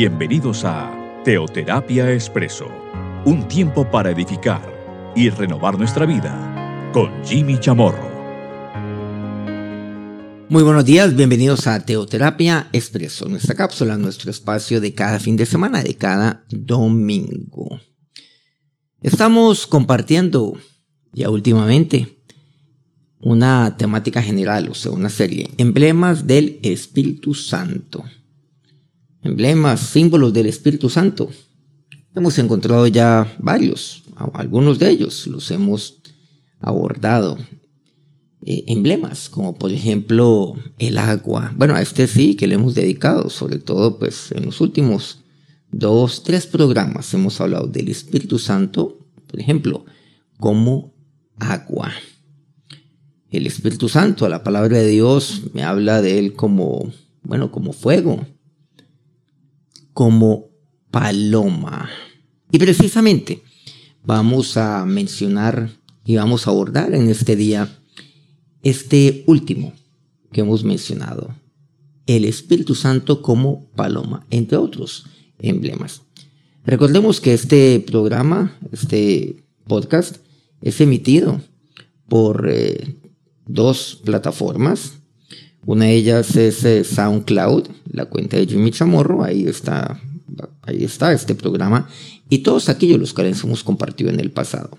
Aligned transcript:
Bienvenidos 0.00 0.64
a 0.64 0.94
Teoterapia 1.24 2.12
Expreso, 2.12 2.68
un 3.24 3.48
tiempo 3.48 3.90
para 3.90 4.12
edificar 4.12 4.62
y 5.16 5.28
renovar 5.28 5.76
nuestra 5.76 6.06
vida 6.06 6.88
con 6.92 7.10
Jimmy 7.24 7.58
Chamorro. 7.58 8.08
Muy 10.48 10.62
buenos 10.62 10.84
días, 10.84 11.16
bienvenidos 11.16 11.66
a 11.66 11.84
Teoterapia 11.84 12.68
Expreso, 12.72 13.28
nuestra 13.28 13.56
cápsula, 13.56 13.98
nuestro 13.98 14.30
espacio 14.30 14.80
de 14.80 14.94
cada 14.94 15.18
fin 15.18 15.36
de 15.36 15.46
semana, 15.46 15.82
de 15.82 15.96
cada 15.96 16.44
domingo. 16.48 17.80
Estamos 19.02 19.66
compartiendo 19.66 20.56
ya 21.12 21.28
últimamente 21.28 22.22
una 23.18 23.76
temática 23.76 24.22
general, 24.22 24.68
o 24.68 24.74
sea, 24.74 24.92
una 24.92 25.08
serie, 25.08 25.50
emblemas 25.58 26.28
del 26.28 26.60
Espíritu 26.62 27.34
Santo. 27.34 28.04
Emblemas, 29.22 29.80
símbolos 29.80 30.32
del 30.32 30.46
Espíritu 30.46 30.88
Santo. 30.88 31.28
Hemos 32.14 32.38
encontrado 32.38 32.86
ya 32.86 33.36
varios, 33.38 34.04
algunos 34.32 34.78
de 34.78 34.90
ellos 34.90 35.26
los 35.26 35.50
hemos 35.50 36.00
abordado. 36.60 37.38
Eh, 38.42 38.64
emblemas, 38.68 39.28
como 39.28 39.58
por 39.58 39.72
ejemplo 39.72 40.54
el 40.78 40.98
agua. 40.98 41.52
Bueno, 41.56 41.74
a 41.74 41.82
este 41.82 42.06
sí 42.06 42.36
que 42.36 42.46
le 42.46 42.54
hemos 42.54 42.74
dedicado, 42.74 43.30
sobre 43.30 43.58
todo 43.58 43.98
pues 43.98 44.30
en 44.30 44.46
los 44.46 44.60
últimos 44.60 45.24
dos, 45.72 46.22
tres 46.22 46.46
programas 46.46 47.12
hemos 47.14 47.40
hablado 47.40 47.66
del 47.66 47.88
Espíritu 47.88 48.38
Santo, 48.38 49.04
por 49.26 49.40
ejemplo, 49.40 49.84
como 50.38 50.94
agua. 51.38 51.92
El 53.30 53.46
Espíritu 53.46 53.88
Santo, 53.88 54.28
la 54.28 54.44
palabra 54.44 54.78
de 54.78 54.88
Dios 54.88 55.42
me 55.52 55.64
habla 55.64 56.00
de 56.00 56.18
él 56.18 56.34
como, 56.34 56.92
bueno, 57.22 57.50
como 57.50 57.72
fuego, 57.72 58.24
como 59.98 60.50
paloma. 60.92 61.90
Y 62.52 62.60
precisamente 62.60 63.42
vamos 64.04 64.56
a 64.56 64.84
mencionar 64.86 65.70
y 66.04 66.14
vamos 66.14 66.46
a 66.46 66.50
abordar 66.50 66.94
en 66.94 67.08
este 67.08 67.34
día 67.34 67.80
este 68.62 69.24
último 69.26 69.72
que 70.30 70.42
hemos 70.42 70.62
mencionado, 70.62 71.34
el 72.06 72.24
Espíritu 72.26 72.76
Santo 72.76 73.22
como 73.22 73.66
paloma, 73.70 74.24
entre 74.30 74.56
otros 74.56 75.06
emblemas. 75.40 76.02
Recordemos 76.64 77.20
que 77.20 77.34
este 77.34 77.80
programa, 77.80 78.56
este 78.70 79.42
podcast, 79.66 80.18
es 80.62 80.80
emitido 80.80 81.40
por 82.08 82.48
eh, 82.48 82.94
dos 83.48 84.00
plataformas. 84.04 84.92
Una 85.68 85.84
de 85.84 85.96
ellas 85.96 86.34
es 86.34 86.64
eh, 86.64 86.82
SoundCloud, 86.82 87.64
la 87.92 88.06
cuenta 88.06 88.38
de 88.38 88.46
Jimmy 88.46 88.70
Chamorro, 88.70 89.22
ahí 89.22 89.46
está, 89.46 90.00
ahí 90.62 90.82
está 90.82 91.12
este 91.12 91.34
programa, 91.34 91.90
y 92.30 92.38
todos 92.38 92.70
aquellos 92.70 92.98
los 92.98 93.12
cuales 93.12 93.44
hemos 93.44 93.62
compartido 93.64 94.08
en 94.08 94.18
el 94.18 94.30
pasado. 94.30 94.78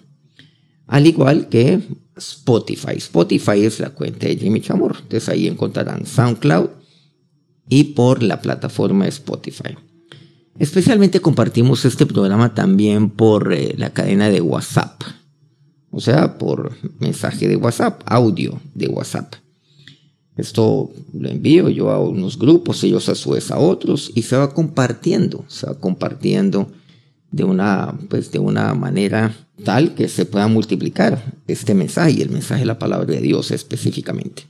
Al 0.87 1.05
igual 1.05 1.47
que 1.47 1.79
Spotify. 2.17 2.93
Spotify 2.97 3.65
es 3.65 3.79
la 3.79 3.91
cuenta 3.91 4.25
de 4.25 4.37
Jimmy 4.37 4.61
Chamorro, 4.61 4.97
entonces 4.99 5.29
ahí 5.29 5.45
encontrarán 5.45 6.07
SoundCloud 6.07 6.69
y 7.69 7.83
por 7.83 8.23
la 8.23 8.41
plataforma 8.41 9.07
Spotify. 9.09 9.77
Especialmente 10.57 11.21
compartimos 11.21 11.85
este 11.85 12.07
programa 12.07 12.55
también 12.55 13.11
por 13.11 13.53
eh, 13.53 13.75
la 13.77 13.91
cadena 13.91 14.31
de 14.31 14.41
WhatsApp 14.41 15.03
o 15.91 15.99
sea, 15.99 16.37
por 16.37 16.71
mensaje 16.99 17.47
de 17.47 17.55
WhatsApp, 17.55 18.01
audio 18.05 18.59
de 18.73 18.87
WhatsApp. 18.87 19.35
Esto 20.39 20.91
lo 21.14 21.30
envío 21.30 21.69
yo 21.69 21.89
a 21.89 21.99
unos 21.99 22.39
grupos, 22.39 22.83
ellos 22.83 23.09
a 23.09 23.15
su 23.15 23.31
vez 23.31 23.52
a 23.52 23.59
otros, 23.59 24.11
y 24.15 24.21
se 24.21 24.37
va 24.37 24.53
compartiendo, 24.53 25.43
se 25.47 25.67
va 25.67 25.80
compartiendo 25.80 26.71
de 27.31 27.43
una, 27.43 27.97
pues 28.09 28.31
de 28.31 28.39
una 28.39 28.73
manera 28.73 29.36
tal 29.64 29.93
que 29.93 30.08
se 30.08 30.25
pueda 30.25 30.47
multiplicar 30.47 31.36
este 31.47 31.73
mensaje 31.73 32.21
el 32.21 32.30
mensaje 32.30 32.61
de 32.61 32.67
la 32.67 32.80
palabra 32.80 33.14
de 33.14 33.21
Dios 33.21 33.52
específicamente. 33.52 34.43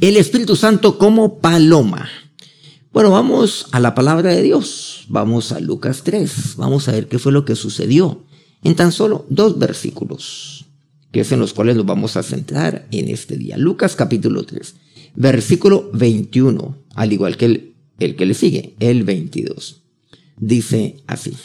El 0.00 0.16
Espíritu 0.16 0.56
Santo 0.56 0.98
como 0.98 1.38
paloma. 1.38 2.08
Bueno, 2.92 3.10
vamos 3.10 3.66
a 3.72 3.80
la 3.80 3.94
palabra 3.94 4.34
de 4.34 4.42
Dios. 4.42 5.04
Vamos 5.08 5.52
a 5.52 5.60
Lucas 5.60 6.02
3. 6.04 6.56
Vamos 6.56 6.88
a 6.88 6.92
ver 6.92 7.08
qué 7.08 7.18
fue 7.18 7.32
lo 7.32 7.44
que 7.44 7.54
sucedió 7.54 8.24
en 8.62 8.74
tan 8.74 8.92
solo 8.92 9.26
dos 9.28 9.58
versículos, 9.58 10.66
que 11.12 11.20
es 11.20 11.32
en 11.32 11.40
los 11.40 11.54
cuales 11.54 11.76
nos 11.76 11.86
vamos 11.86 12.16
a 12.16 12.22
centrar 12.22 12.86
en 12.90 13.08
este 13.08 13.36
día. 13.36 13.56
Lucas 13.56 13.96
capítulo 13.96 14.44
3, 14.44 14.74
versículo 15.16 15.90
21, 15.92 16.76
al 16.94 17.12
igual 17.12 17.36
que 17.36 17.46
el, 17.46 17.74
el 17.98 18.16
que 18.16 18.26
le 18.26 18.34
sigue, 18.34 18.76
el 18.78 19.04
22. 19.04 19.82
Dice 20.38 21.02
así. 21.06 21.36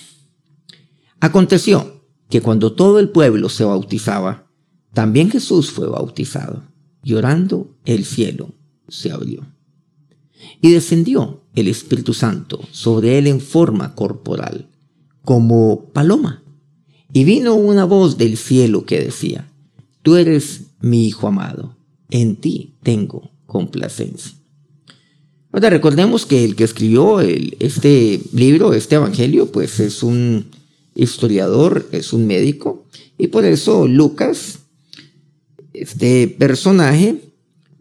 Aconteció 1.20 2.04
que 2.30 2.42
cuando 2.42 2.74
todo 2.74 3.00
el 3.00 3.10
pueblo 3.10 3.50
se 3.50 3.64
bautizaba, 3.64 4.48
también 4.94 5.30
Jesús 5.30 5.72
fue 5.72 5.88
bautizado. 5.88 6.64
Llorando, 7.04 7.78
el 7.86 8.06
cielo 8.06 8.54
se 8.88 9.12
abrió. 9.12 9.46
Y 10.62 10.72
descendió 10.72 11.44
el 11.56 11.68
Espíritu 11.68 12.14
Santo 12.14 12.60
sobre 12.72 13.18
él 13.18 13.28
en 13.28 13.40
forma 13.40 13.96
corporal, 13.96 14.70
como 15.24 15.86
paloma 15.94 16.42
y 17.14 17.24
vino 17.24 17.56
una 17.56 17.86
voz 17.86 18.18
del 18.18 18.38
cielo 18.38 18.86
que 18.86 19.02
decía, 19.02 19.52
Tú 20.02 20.16
eres 20.16 20.72
mi 20.80 21.06
Hijo 21.06 21.28
amado, 21.28 21.78
en 22.10 22.36
ti 22.38 22.76
tengo 22.84 23.31
complacencia. 23.52 24.32
Ahora 25.52 25.70
recordemos 25.70 26.26
que 26.26 26.46
el 26.46 26.56
que 26.56 26.64
escribió 26.64 27.20
este 27.20 28.22
libro, 28.32 28.74
este 28.74 28.96
evangelio, 28.96 29.52
pues 29.52 29.82
es 29.82 30.04
un 30.04 30.46
historiador, 30.96 31.86
es 31.92 32.14
un 32.14 32.28
médico, 32.28 32.86
y 33.18 33.28
por 33.28 33.44
eso 33.44 33.90
Lucas, 33.90 34.60
este 35.74 36.30
personaje, 36.30 37.22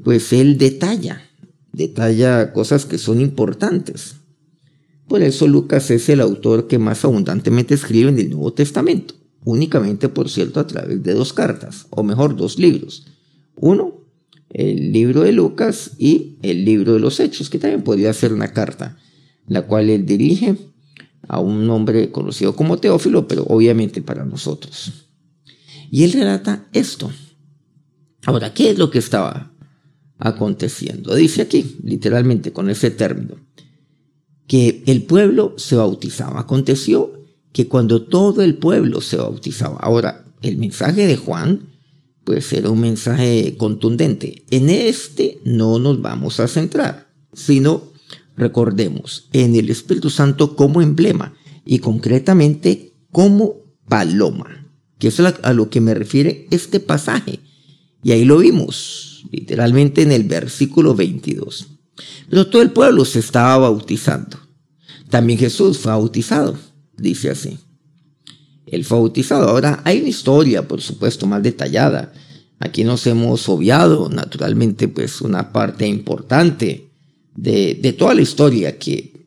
pues 0.03 0.33
él 0.33 0.59
detalla, 0.59 1.23
detalla 1.71 2.53
cosas 2.53 2.85
que 2.85 2.99
son 2.99 3.21
importantes. 3.21 4.17
Por 5.07 5.23
eso 5.23 5.47
Lucas 5.47 5.93
es 5.93 6.09
el 6.09 6.21
autor 6.21 6.67
que 6.67 6.81
más 6.81 7.05
abundantemente 7.05 7.75
escribe 7.75 8.11
en 8.11 8.19
el 8.19 8.31
Nuevo 8.31 8.53
Testamento 8.53 9.15
únicamente, 9.45 10.09
por 10.09 10.29
cierto, 10.29 10.61
a 10.61 10.67
través 10.67 11.03
de 11.03 11.15
dos 11.15 11.33
cartas, 11.33 11.87
o 11.91 12.03
mejor, 12.03 12.37
dos 12.37 12.59
libros. 12.59 13.07
Uno, 13.57 14.00
el 14.51 14.93
libro 14.93 15.23
de 15.23 15.33
Lucas 15.33 15.93
y 15.99 16.37
el 16.43 16.65
libro 16.65 16.95
de 16.95 17.01
los 17.01 17.21
Hechos, 17.21 17.51
que 17.51 17.59
también 17.59 17.83
podría 17.83 18.13
ser 18.13 18.33
una 18.33 18.53
carta, 18.53 18.99
la 19.47 19.63
cual 19.63 19.91
él 19.91 20.05
dirige 20.07 20.57
a 21.29 21.41
un 21.41 21.69
hombre 21.71 22.11
conocido 22.11 22.57
como 22.57 22.79
Teófilo, 22.79 23.29
pero 23.29 23.45
obviamente 23.45 24.03
para 24.03 24.25
nosotros. 24.25 25.07
Y 25.91 26.05
él 26.05 26.13
relata 26.13 26.69
esto. 26.73 27.11
Ahora, 28.27 28.53
¿qué 28.53 28.71
es 28.71 28.79
lo 28.79 28.91
que 28.91 28.99
estaba 28.99 29.53
aconteciendo? 30.19 31.15
Dice 31.15 31.43
aquí, 31.43 31.77
literalmente 31.83 32.53
con 32.53 32.69
ese 32.69 32.91
término, 32.91 33.37
que 34.47 34.83
el 34.87 35.03
pueblo 35.03 35.55
se 35.57 35.77
bautizaba. 35.77 36.41
Aconteció 36.41 37.13
que 37.53 37.69
cuando 37.69 38.03
todo 38.03 38.43
el 38.43 38.57
pueblo 38.57 39.01
se 39.01 39.17
bautizaba. 39.17 39.79
Ahora, 39.79 40.25
el 40.43 40.59
mensaje 40.59 41.07
de 41.07 41.17
Juan, 41.17 41.70
pues 42.25 42.53
era 42.53 42.71
un 42.71 42.81
mensaje 42.81 43.57
contundente. 43.57 44.45
En 44.51 44.71
este 44.71 45.39
no 45.45 45.79
nos 45.79 46.01
vamos 46.01 46.41
a 46.41 46.49
centrar, 46.49 47.09
sino 47.33 47.85
recordemos 48.37 49.29
en 49.33 49.57
el 49.57 49.71
Espíritu 49.71 50.11
Santo 50.11 50.57
como 50.57 50.83
emblema 50.83 51.35
y 51.65 51.79
concretamente 51.79 52.93
como 53.11 53.57
paloma, 53.89 54.67
que 54.99 55.09
es 55.09 55.21
a 55.21 55.53
lo 55.53 55.71
que 55.71 55.81
me 55.81 55.95
refiere 55.95 56.47
este 56.51 56.81
pasaje. 56.81 57.41
Y 58.03 58.13
ahí 58.13 58.25
lo 58.25 58.39
vimos, 58.39 59.27
literalmente 59.31 60.03
en 60.03 60.13
el 60.13 60.25
versículo 60.25 60.95
22. 60.95 61.67
Pero 62.31 62.47
todo 62.47 62.63
el 62.63 62.71
pueblo 62.71 63.05
se 63.05 63.19
estaba 63.19 63.59
bautizando. 63.59 64.39
También 65.11 65.39
Jesús 65.39 65.79
fue 65.79 65.93
bautizado 65.93 66.57
dice 67.01 67.31
así. 67.31 67.59
El 68.71 68.85
bautizado. 68.85 69.49
Ahora 69.49 69.81
hay 69.85 70.01
una 70.01 70.09
historia, 70.09 70.67
por 70.67 70.81
supuesto, 70.81 71.27
más 71.27 71.43
detallada. 71.43 72.13
Aquí 72.59 72.85
nos 72.85 73.07
hemos 73.07 73.49
obviado, 73.49 74.09
naturalmente, 74.09 74.89
pues 74.89 75.21
una 75.21 75.53
parte 75.53 75.87
importante 75.87 76.91
de, 77.35 77.75
de 77.75 77.93
toda 77.93 78.15
la 78.15 78.23
historia 78.23 78.79
que, 78.79 79.27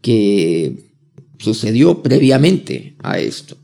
que 0.00 0.90
sucedió 1.38 2.02
previamente 2.02 2.96
a 3.02 3.18
esto. 3.18 3.56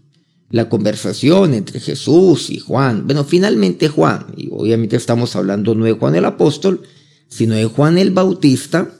La 0.50 0.68
conversación 0.68 1.54
entre 1.54 1.80
Jesús 1.80 2.50
y 2.50 2.58
Juan. 2.58 3.06
Bueno, 3.06 3.24
finalmente 3.24 3.88
Juan, 3.88 4.26
y 4.36 4.48
obviamente 4.52 4.96
estamos 4.96 5.34
hablando 5.34 5.74
no 5.74 5.84
de 5.84 5.92
Juan 5.92 6.14
el 6.14 6.26
apóstol, 6.26 6.82
sino 7.28 7.54
de 7.54 7.64
Juan 7.64 7.96
el 7.96 8.10
Bautista, 8.10 8.90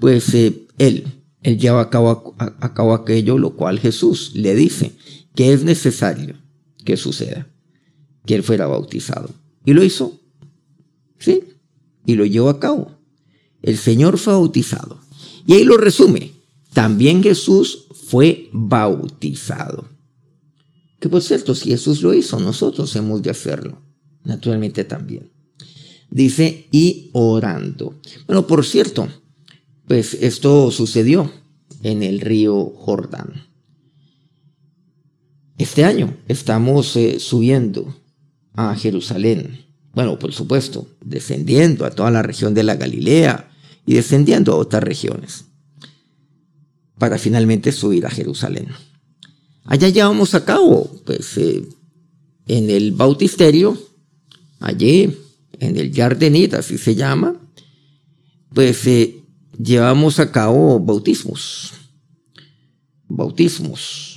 pues 0.00 0.32
eh, 0.34 0.66
él 0.78 1.04
él 1.46 1.58
lleva 1.58 1.80
a 1.80 1.90
cabo, 1.90 2.34
a, 2.38 2.74
cabo 2.74 2.92
aquello 2.92 3.38
lo 3.38 3.54
cual 3.54 3.78
Jesús 3.78 4.32
le 4.34 4.56
dice 4.56 4.96
que 5.36 5.52
es 5.52 5.62
necesario 5.62 6.36
que 6.84 6.96
suceda, 6.96 7.46
que 8.24 8.34
él 8.34 8.42
fuera 8.42 8.66
bautizado. 8.66 9.30
Y 9.64 9.72
lo 9.72 9.84
hizo, 9.84 10.20
¿sí? 11.18 11.44
Y 12.04 12.14
lo 12.14 12.26
llevó 12.26 12.48
a 12.48 12.58
cabo. 12.58 12.98
El 13.62 13.76
Señor 13.76 14.18
fue 14.18 14.32
bautizado. 14.32 15.00
Y 15.46 15.54
ahí 15.54 15.64
lo 15.64 15.76
resume 15.76 16.36
también 16.76 17.22
Jesús 17.22 17.86
fue 17.90 18.50
bautizado. 18.52 19.88
Que 21.00 21.08
por 21.08 21.22
cierto, 21.22 21.54
si 21.54 21.70
Jesús 21.70 22.02
lo 22.02 22.12
hizo, 22.12 22.38
nosotros 22.38 22.94
hemos 22.96 23.22
de 23.22 23.30
hacerlo. 23.30 23.80
Naturalmente 24.24 24.84
también. 24.84 25.32
Dice, 26.10 26.66
y 26.70 27.08
orando. 27.14 27.98
Bueno, 28.26 28.46
por 28.46 28.62
cierto, 28.66 29.08
pues 29.88 30.12
esto 30.20 30.70
sucedió 30.70 31.32
en 31.82 32.02
el 32.02 32.20
río 32.20 32.66
Jordán. 32.76 33.46
Este 35.58 35.84
año 35.84 36.16
estamos 36.28 36.96
eh, 36.96 37.18
subiendo 37.18 37.96
a 38.54 38.74
Jerusalén. 38.74 39.64
Bueno, 39.94 40.18
por 40.18 40.32
supuesto, 40.32 40.86
descendiendo 41.02 41.86
a 41.86 41.90
toda 41.90 42.10
la 42.10 42.22
región 42.22 42.52
de 42.52 42.62
la 42.62 42.76
Galilea 42.76 43.50
y 43.86 43.94
descendiendo 43.94 44.52
a 44.52 44.56
otras 44.56 44.82
regiones 44.82 45.46
para 46.98 47.18
finalmente 47.18 47.72
subir 47.72 48.04
a 48.04 48.10
Jerusalén. 48.10 48.68
Allá 49.64 49.88
llevamos 49.88 50.34
a 50.34 50.44
cabo, 50.44 50.90
pues, 51.04 51.36
eh, 51.38 51.66
en 52.46 52.70
el 52.70 52.92
bautisterio, 52.92 53.78
allí, 54.60 55.16
en 55.58 55.76
el 55.76 55.92
Jardenit, 55.94 56.54
así 56.54 56.78
se 56.78 56.94
llama, 56.94 57.34
pues 58.52 58.86
eh, 58.86 59.22
llevamos 59.58 60.20
a 60.20 60.30
cabo 60.30 60.78
bautismos. 60.78 61.72
Bautismos. 63.08 64.15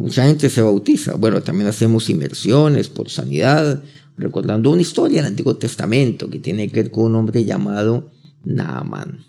Mucha 0.00 0.26
gente 0.26 0.48
se 0.48 0.62
bautiza. 0.62 1.14
Bueno, 1.16 1.42
también 1.42 1.68
hacemos 1.68 2.08
inmersiones 2.08 2.88
por 2.88 3.10
sanidad, 3.10 3.82
recordando 4.16 4.70
una 4.70 4.80
historia 4.80 5.18
del 5.18 5.32
Antiguo 5.32 5.56
Testamento 5.56 6.30
que 6.30 6.38
tiene 6.38 6.68
que 6.68 6.82
ver 6.82 6.90
con 6.90 7.04
un 7.04 7.16
hombre 7.16 7.44
llamado 7.44 8.10
Naaman. 8.42 9.26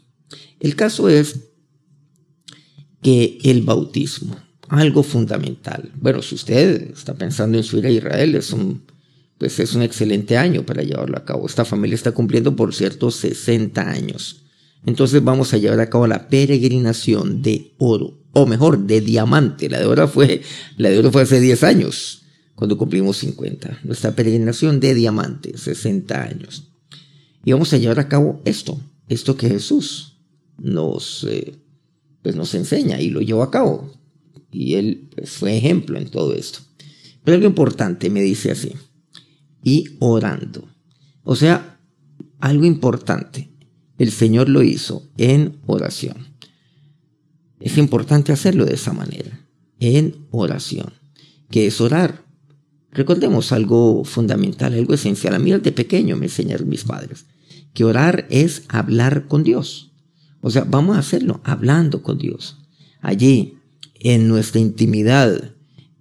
El 0.62 0.78
caso 0.78 1.10
es 1.10 1.50
que 3.02 3.38
el 3.44 3.64
bautismo 3.64 4.38
algo 4.70 5.04
fundamental. 5.04 5.92
Bueno, 5.96 6.22
si 6.22 6.36
usted 6.36 6.92
está 6.92 7.16
pensando 7.16 7.58
en 7.58 7.66
subir 7.66 7.88
a 7.88 7.92
Israel, 7.92 8.36
es 8.36 8.54
un, 8.54 8.84
pues 9.38 9.60
es 9.60 9.76
un 9.76 9.82
excelente 9.82 10.38
año 10.38 10.66
para 10.66 10.84
llevarlo 10.84 11.18
a 11.18 11.26
cabo. 11.26 11.46
Esta 11.46 11.66
familia 11.66 11.96
está 11.96 12.14
cumpliendo, 12.14 12.56
por 12.56 12.74
cierto, 12.74 13.12
60 13.12 13.82
años. 13.82 14.41
Entonces 14.86 15.24
vamos 15.24 15.54
a 15.54 15.58
llevar 15.58 15.80
a 15.80 15.90
cabo 15.90 16.08
la 16.08 16.28
peregrinación 16.28 17.42
de 17.42 17.74
oro, 17.78 18.20
o 18.34 18.46
mejor, 18.46 18.80
de 18.80 19.02
diamante. 19.02 19.70
La 19.70 19.80
de 19.80 19.86
oro 19.86 20.08
fue, 20.08 20.42
la 20.78 20.90
de 20.90 21.00
oro 21.00 21.12
fue 21.12 21.24
hace 21.24 21.40
10 21.40 21.64
años, 21.64 22.24
cuando 22.56 22.78
cumplimos 22.78 23.18
50. 23.18 23.82
Nuestra 23.84 24.16
peregrinación 24.16 24.80
de 24.80 24.94
diamante, 24.94 25.58
60 25.58 26.22
años. 26.22 26.72
Y 27.44 27.52
vamos 27.52 27.74
a 27.74 27.78
llevar 27.78 28.00
a 28.00 28.08
cabo 28.08 28.42
esto, 28.46 28.80
esto 29.08 29.36
que 29.36 29.50
Jesús 29.50 30.20
nos, 30.58 31.26
eh, 31.30 31.56
pues 32.22 32.36
nos 32.36 32.54
enseña 32.54 33.00
y 33.02 33.10
lo 33.10 33.22
llevó 33.22 33.44
a 33.44 33.52
cabo 33.52 34.02
y 34.52 34.76
él 34.76 35.10
pues, 35.16 35.32
fue 35.32 35.58
ejemplo 35.58 35.98
en 35.98 36.10
todo 36.10 36.34
esto. 36.34 36.60
Pero 37.24 37.36
algo 37.36 37.48
importante 37.48 38.10
me 38.10 38.22
dice 38.22 38.52
así, 38.52 38.74
y 39.64 39.86
orando. 40.00 40.68
O 41.24 41.36
sea, 41.36 41.80
algo 42.40 42.66
importante, 42.66 43.51
el 44.02 44.12
Señor 44.12 44.50
lo 44.50 44.64
hizo 44.64 45.08
en 45.18 45.60
oración. 45.68 46.18
Es 47.60 47.78
importante 47.78 48.32
hacerlo 48.32 48.66
de 48.66 48.74
esa 48.74 48.94
manera, 48.94 49.46
en 49.80 50.26
oración, 50.32 50.92
que 51.52 51.68
es 51.68 51.80
orar. 51.80 52.26
Recordemos 52.92 53.52
algo 53.52 54.04
fundamental, 54.04 54.74
algo 54.74 54.96
esencial. 54.96 55.36
A 55.36 55.40
mí 55.40 55.52
desde 55.52 55.72
pequeño 55.72 56.18
me 56.18 56.26
enseñaron 56.26 56.68
mis 56.68 56.84
padres, 56.84 57.26
que 57.76 57.84
orar 57.84 58.26
es 58.32 58.64
hablar 58.70 59.28
con 59.28 59.44
Dios. 59.44 59.92
O 60.42 60.50
sea, 60.50 60.64
vamos 60.64 60.96
a 60.96 61.02
hacerlo 61.02 61.40
hablando 61.44 62.02
con 62.02 62.18
Dios. 62.18 62.58
Allí, 63.02 63.60
en 64.00 64.28
nuestra 64.28 64.60
intimidad, 64.60 65.54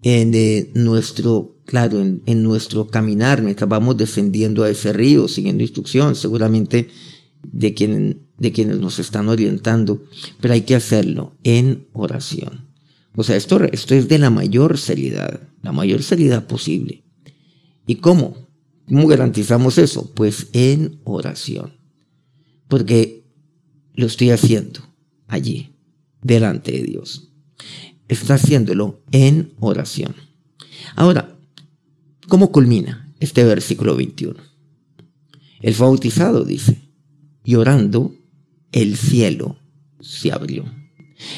en 0.02 0.32
eh, 0.34 0.70
nuestro, 0.72 1.54
claro, 1.66 2.00
en, 2.00 2.42
nuestro 2.42 2.86
caminar, 2.86 3.42
mientras 3.42 3.68
vamos 3.68 3.98
descendiendo 3.98 4.64
a 4.64 4.70
ese 4.70 4.94
río, 4.94 5.28
siguiendo 5.28 5.62
instrucción, 5.62 6.14
seguramente 6.14 6.88
de, 7.42 7.74
quien, 7.74 8.26
de 8.38 8.52
quienes 8.52 8.78
nos 8.78 8.98
están 8.98 9.28
orientando, 9.28 10.02
pero 10.40 10.54
hay 10.54 10.62
que 10.62 10.74
hacerlo 10.74 11.36
en 11.42 11.86
oración. 11.92 12.68
O 13.16 13.24
sea, 13.24 13.36
esto, 13.36 13.62
esto 13.64 13.94
es 13.94 14.08
de 14.08 14.18
la 14.18 14.30
mayor 14.30 14.78
seriedad, 14.78 15.40
la 15.62 15.72
mayor 15.72 16.02
seriedad 16.02 16.46
posible. 16.46 17.04
¿Y 17.86 17.96
cómo? 17.96 18.48
¿Cómo 18.88 19.06
garantizamos 19.06 19.78
eso? 19.78 20.12
Pues 20.14 20.48
en 20.52 21.00
oración. 21.04 21.74
Porque 22.68 23.24
lo 23.94 24.06
estoy 24.06 24.30
haciendo 24.30 24.80
allí, 25.26 25.74
delante 26.22 26.72
de 26.72 26.82
Dios 26.82 27.30
está 28.10 28.34
haciéndolo 28.34 29.02
en 29.12 29.54
oración. 29.60 30.14
Ahora, 30.96 31.36
¿cómo 32.28 32.50
culmina 32.50 33.14
este 33.20 33.44
versículo 33.44 33.96
21? 33.96 34.34
El 35.60 35.74
bautizado 35.74 36.44
dice, 36.44 36.79
y 37.50 37.56
orando, 37.56 38.14
el 38.70 38.96
cielo 38.96 39.58
se 40.00 40.30
abrió. 40.30 40.72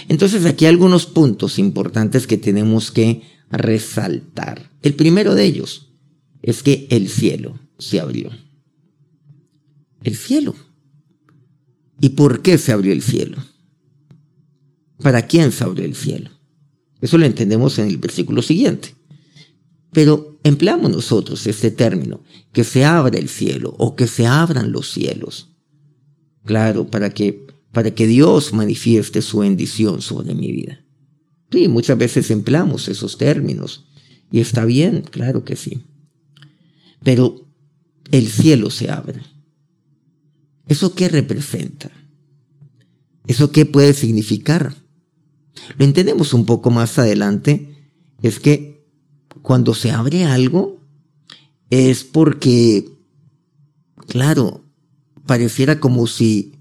Entonces 0.09 0.44
aquí 0.44 0.67
hay 0.67 0.73
algunos 0.73 1.06
puntos 1.06 1.59
importantes 1.59 2.26
que 2.26 2.37
tenemos 2.37 2.91
que 2.91 3.23
resaltar. 3.50 4.70
El 4.82 4.93
primero 4.93 5.35
de 5.35 5.47
ellos 5.47 5.91
es 6.43 6.62
que 6.62 6.87
el 6.91 7.09
cielo 7.09 7.59
se 7.79 7.99
abrió. 7.99 8.31
El 10.03 10.14
cielo. 10.14 10.55
¿Y 11.99 12.11
por 12.11 12.43
qué 12.43 12.58
se 12.58 12.73
abrió 12.73 12.93
el 12.93 13.00
cielo? 13.00 13.38
¿Para 14.99 15.23
quién 15.23 15.50
se 15.50 15.65
abrió 15.65 15.87
el 15.87 15.94
cielo? 15.94 16.29
Eso 17.00 17.17
lo 17.17 17.25
entendemos 17.25 17.79
en 17.79 17.87
el 17.87 17.97
versículo 17.97 18.43
siguiente. 18.43 18.94
Pero 19.93 20.38
empleamos 20.44 20.91
nosotros 20.91 21.47
este 21.47 21.70
término, 21.70 22.23
que 22.53 22.65
se 22.65 22.85
abra 22.85 23.19
el 23.19 23.31
cielo 23.31 23.75
o 23.79 23.97
que 23.97 24.06
se 24.06 24.26
abran 24.26 24.73
los 24.73 24.91
cielos. 24.91 25.51
Claro, 26.44 26.87
para 26.87 27.11
que, 27.11 27.47
para 27.73 27.93
que 27.93 28.06
Dios 28.06 28.53
manifieste 28.53 29.23
su 29.23 29.39
bendición 29.39 30.03
sobre 30.03 30.35
mi 30.35 30.50
vida. 30.53 30.85
Sí, 31.50 31.69
muchas 31.69 31.99
veces 31.99 32.31
empleamos 32.31 32.89
esos 32.89 33.19
términos 33.19 33.87
y 34.31 34.41
está 34.41 34.65
bien, 34.65 35.03
claro 35.03 35.44
que 35.44 35.56
sí. 35.56 35.82
Pero 37.03 37.46
el 38.11 38.29
cielo 38.29 38.70
se 38.70 38.91
abre. 38.91 39.20
¿Eso 40.69 40.94
qué 40.94 41.08
representa? 41.08 41.91
¿Eso 43.27 43.53
qué 43.53 43.67
puede 43.67 43.93
significar? 43.93 44.75
Lo 45.77 45.84
entendemos 45.84 46.32
un 46.32 46.46
poco 46.46 46.70
más 46.70 46.99
adelante, 46.99 47.77
es 48.22 48.41
que 48.41 48.87
cuando 49.43 49.75
se 49.75 49.91
abre 49.91 50.25
algo 50.25 50.81
es 51.70 52.05
porque, 52.05 52.89
claro, 54.08 54.61
pareciera 55.26 55.81
como 55.81 56.06
si, 56.06 56.58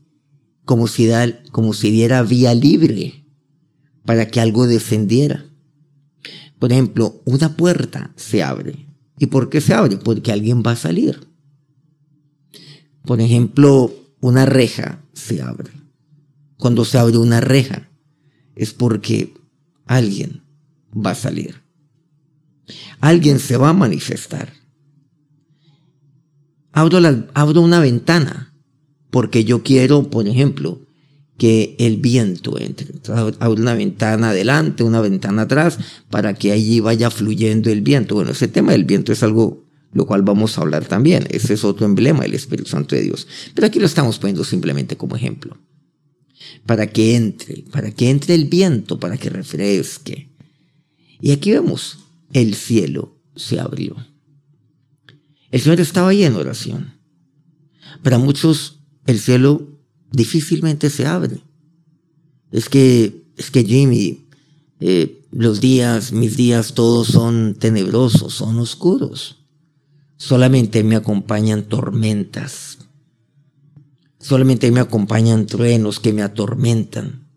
como 0.66 0.88
si, 0.88 1.08
da, 1.08 1.44
como 1.52 1.74
si 1.74 1.92
diera 1.92 2.24
vía 2.24 2.54
libre 2.54 3.26
para 4.06 4.28
que 4.28 4.40
algo 4.40 4.68
descendiera. 4.68 5.46
Por 6.60 6.72
ejemplo, 6.72 7.22
una 7.26 7.56
puerta 7.58 8.14
se 8.16 8.44
abre. 8.44 8.88
¿Y 9.18 9.28
por 9.28 9.50
qué 9.50 9.62
se 9.62 9.74
abre? 9.74 9.98
Porque 9.98 10.32
alguien 10.32 10.64
va 10.66 10.72
a 10.72 10.76
salir. 10.76 11.28
Por 13.04 13.20
ejemplo, 13.20 13.94
una 14.20 14.46
reja 14.46 15.04
se 15.14 15.42
abre. 15.42 15.72
Cuando 16.58 16.86
se 16.86 16.98
abre 16.98 17.18
una 17.18 17.42
reja, 17.42 17.90
es 18.56 18.74
porque 18.74 19.34
alguien 19.86 20.44
va 20.94 21.12
a 21.12 21.16
salir. 21.16 21.62
Alguien 23.00 23.40
se 23.40 23.58
va 23.58 23.70
a 23.70 23.74
manifestar. 23.74 24.54
Abro, 26.72 27.00
abro 27.34 27.62
una 27.62 27.80
ventana 27.80 28.51
porque 29.12 29.44
yo 29.44 29.62
quiero, 29.62 30.10
por 30.10 30.28
ejemplo, 30.28 30.82
que 31.38 31.76
el 31.80 31.98
viento 31.98 32.60
entre. 32.60 32.88
abro 33.40 33.62
una 33.62 33.76
ventana 33.76 34.30
adelante, 34.30 34.84
una 34.84 35.02
ventana 35.02 35.44
atrás, 35.44 35.78
para 36.10 36.34
que 36.34 36.52
allí 36.52 36.80
vaya 36.80 37.12
fluyendo 37.12 37.70
el 37.70 37.82
viento. 37.82 38.16
Bueno, 38.16 38.32
ese 38.32 38.48
tema 38.48 38.72
del 38.72 38.86
viento 38.86 39.12
es 39.12 39.22
algo 39.22 39.64
lo 39.94 40.08
cual 40.08 40.22
vamos 40.24 40.58
a 40.58 40.62
hablar 40.62 40.86
también. 40.86 41.28
Ese 41.30 41.54
es 41.54 41.64
otro 41.64 41.86
emblema 41.86 42.24
del 42.24 42.34
Espíritu 42.34 42.70
Santo 42.70 42.96
de 42.96 43.02
Dios. 43.02 43.28
Pero 43.54 43.68
aquí 43.68 43.80
lo 43.80 43.86
estamos 43.86 44.18
poniendo 44.20 44.44
simplemente 44.44 44.96
como 44.96 45.16
ejemplo 45.16 45.58
para 46.66 46.88
que 46.88 47.16
entre, 47.16 47.64
para 47.72 47.92
que 47.92 48.10
entre 48.10 48.36
el 48.36 48.46
viento, 48.46 49.00
para 49.00 49.18
que 49.18 49.30
refresque. 49.30 50.30
Y 51.20 51.32
aquí 51.32 51.52
vemos, 51.52 52.00
el 52.34 52.56
cielo 52.56 53.20
se 53.36 53.60
abrió. 53.60 53.96
El 55.52 55.62
Señor 55.62 55.80
estaba 55.80 56.10
ahí 56.10 56.24
en 56.24 56.36
oración. 56.36 56.94
Para 58.04 58.18
muchos 58.18 58.81
el 59.06 59.20
cielo 59.20 59.68
difícilmente 60.12 60.90
se 60.90 61.06
abre. 61.06 61.42
Es 62.52 62.70
que, 62.70 63.24
es 63.38 63.52
que 63.52 63.64
Jimmy, 63.64 64.26
eh, 64.80 65.22
los 65.32 65.62
días, 65.62 66.12
mis 66.12 66.36
días 66.38 66.74
todos 66.74 67.08
son 67.08 67.56
tenebrosos, 67.58 68.34
son 68.34 68.60
oscuros. 68.60 69.38
Solamente 70.18 70.84
me 70.84 70.96
acompañan 70.96 71.64
tormentas, 71.64 72.80
Solamente 74.22 74.72
me 74.72 74.80
acompañan 74.80 75.48
truenos 75.48 76.00
que 76.00 76.14
me 76.14 76.22
atormentan. 76.22 77.28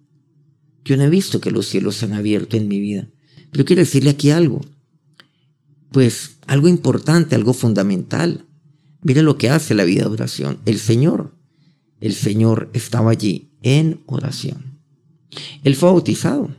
Yo 0.84 0.98
no 0.98 1.04
he 1.04 1.08
visto 1.08 1.40
que 1.40 1.50
los 1.50 1.66
cielos 1.66 1.96
se 1.96 2.04
han 2.04 2.12
abierto 2.12 2.58
en 2.58 2.68
mi 2.68 2.78
vida. 2.78 3.08
Pero 3.50 3.64
quiero 3.64 3.80
decirle 3.80 4.10
aquí 4.10 4.30
algo. 4.30 4.60
Pues 5.90 6.36
algo 6.46 6.68
importante, 6.68 7.34
algo 7.34 7.54
fundamental. 7.54 8.44
Mire 9.00 9.22
lo 9.22 9.38
que 9.38 9.48
hace 9.48 9.74
la 9.74 9.84
vida 9.84 10.02
de 10.02 10.10
oración. 10.10 10.58
El 10.66 10.78
Señor, 10.78 11.32
el 12.00 12.14
Señor 12.14 12.70
estaba 12.72 13.10
allí 13.10 13.52
en 13.62 14.02
oración. 14.06 14.80
Él 15.62 15.74
fue 15.76 15.90
bautizado. 15.90 16.50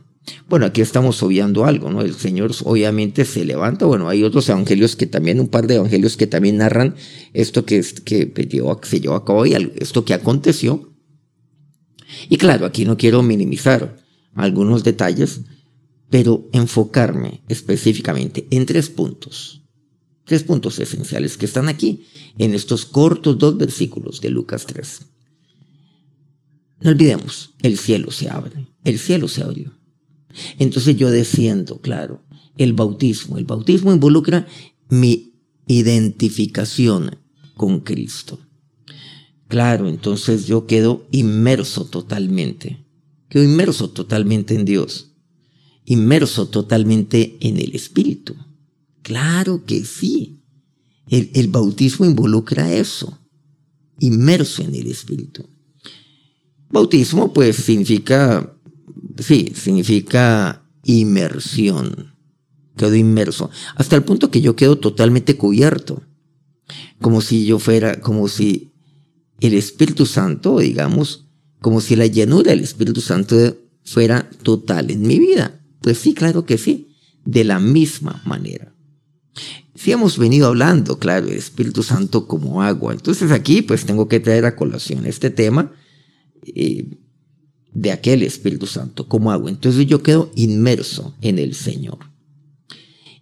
Bueno, 0.48 0.66
aquí 0.66 0.80
estamos 0.80 1.22
obviando 1.22 1.64
algo, 1.64 1.90
¿no? 1.90 2.02
El 2.02 2.14
Señor 2.14 2.50
obviamente 2.64 3.24
se 3.24 3.44
levanta. 3.44 3.86
Bueno, 3.86 4.08
hay 4.08 4.24
otros 4.24 4.48
evangelios 4.48 4.96
que 4.96 5.06
también, 5.06 5.40
un 5.40 5.48
par 5.48 5.66
de 5.66 5.76
evangelios 5.76 6.16
que 6.16 6.26
también 6.26 6.56
narran 6.56 6.96
esto 7.32 7.64
que, 7.64 7.80
que 8.04 8.32
se 8.82 9.00
llevó 9.00 9.14
a 9.14 9.24
cabo 9.24 9.46
y 9.46 9.54
esto 9.76 10.04
que 10.04 10.14
aconteció. 10.14 10.92
Y 12.28 12.38
claro, 12.38 12.66
aquí 12.66 12.84
no 12.84 12.96
quiero 12.96 13.22
minimizar 13.22 13.96
algunos 14.34 14.84
detalles, 14.84 15.42
pero 16.10 16.48
enfocarme 16.52 17.42
específicamente 17.48 18.46
en 18.50 18.66
tres 18.66 18.90
puntos. 18.90 19.62
Tres 20.24 20.42
puntos 20.42 20.78
esenciales 20.80 21.36
que 21.36 21.46
están 21.46 21.68
aquí 21.68 22.06
en 22.36 22.54
estos 22.54 22.84
cortos 22.84 23.38
dos 23.38 23.56
versículos 23.56 24.20
de 24.20 24.30
Lucas 24.30 24.66
3. 24.66 25.06
No 26.80 26.90
olvidemos, 26.90 27.54
el 27.62 27.78
cielo 27.78 28.10
se 28.10 28.28
abre, 28.28 28.68
el 28.84 28.98
cielo 28.98 29.28
se 29.28 29.42
abrió. 29.42 29.72
Entonces 30.58 30.96
yo 30.96 31.10
desciendo, 31.10 31.80
claro, 31.80 32.22
el 32.58 32.72
bautismo. 32.72 33.38
El 33.38 33.44
bautismo 33.44 33.92
involucra 33.92 34.46
mi 34.88 35.34
identificación 35.66 37.18
con 37.56 37.80
Cristo. 37.80 38.38
Claro, 39.48 39.88
entonces 39.88 40.46
yo 40.46 40.66
quedo 40.66 41.06
inmerso 41.10 41.86
totalmente. 41.86 42.84
Quedo 43.28 43.44
inmerso 43.44 43.90
totalmente 43.90 44.54
en 44.54 44.64
Dios. 44.64 45.12
Inmerso 45.84 46.48
totalmente 46.48 47.36
en 47.40 47.58
el 47.58 47.74
Espíritu. 47.74 48.34
Claro 49.02 49.64
que 49.64 49.84
sí. 49.84 50.42
El, 51.08 51.30
el 51.34 51.48
bautismo 51.48 52.06
involucra 52.06 52.72
eso. 52.72 53.18
Inmerso 54.00 54.62
en 54.62 54.74
el 54.74 54.88
Espíritu. 54.88 55.48
Bautismo 56.70 57.32
pues 57.32 57.56
significa 57.56 58.56
sí, 59.18 59.52
significa 59.54 60.62
inmersión. 60.84 62.14
Quedo 62.76 62.94
inmerso. 62.94 63.50
Hasta 63.76 63.96
el 63.96 64.02
punto 64.02 64.30
que 64.30 64.40
yo 64.40 64.56
quedo 64.56 64.78
totalmente 64.78 65.36
cubierto. 65.36 66.02
Como 67.00 67.20
si 67.20 67.46
yo 67.46 67.58
fuera, 67.58 68.00
como 68.00 68.28
si 68.28 68.72
el 69.40 69.54
Espíritu 69.54 70.06
Santo, 70.06 70.58
digamos, 70.58 71.28
como 71.60 71.80
si 71.80 71.96
la 71.96 72.06
llenura 72.06 72.50
del 72.50 72.60
Espíritu 72.60 73.00
Santo 73.00 73.56
fuera 73.82 74.28
total 74.42 74.90
en 74.90 75.02
mi 75.02 75.18
vida. 75.18 75.60
Pues 75.80 75.98
sí, 75.98 76.12
claro 76.14 76.44
que 76.44 76.58
sí. 76.58 76.88
De 77.24 77.44
la 77.44 77.58
misma 77.58 78.22
manera. 78.24 78.74
Si 79.74 79.92
hemos 79.92 80.18
venido 80.18 80.46
hablando, 80.46 80.98
claro, 80.98 81.26
del 81.26 81.36
Espíritu 81.36 81.82
Santo 81.82 82.26
como 82.26 82.62
agua. 82.62 82.92
Entonces 82.92 83.30
aquí 83.30 83.62
pues 83.62 83.84
tengo 83.84 84.08
que 84.08 84.20
traer 84.20 84.44
a 84.44 84.56
colación 84.56 85.06
este 85.06 85.30
tema. 85.30 85.72
Eh, 86.54 86.98
de 87.76 87.92
aquel 87.92 88.22
Espíritu 88.22 88.66
Santo 88.66 89.06
como 89.06 89.30
agua. 89.30 89.50
Entonces 89.50 89.86
yo 89.86 90.02
quedo 90.02 90.30
inmerso 90.34 91.14
en 91.20 91.38
el 91.38 91.54
Señor. 91.54 91.98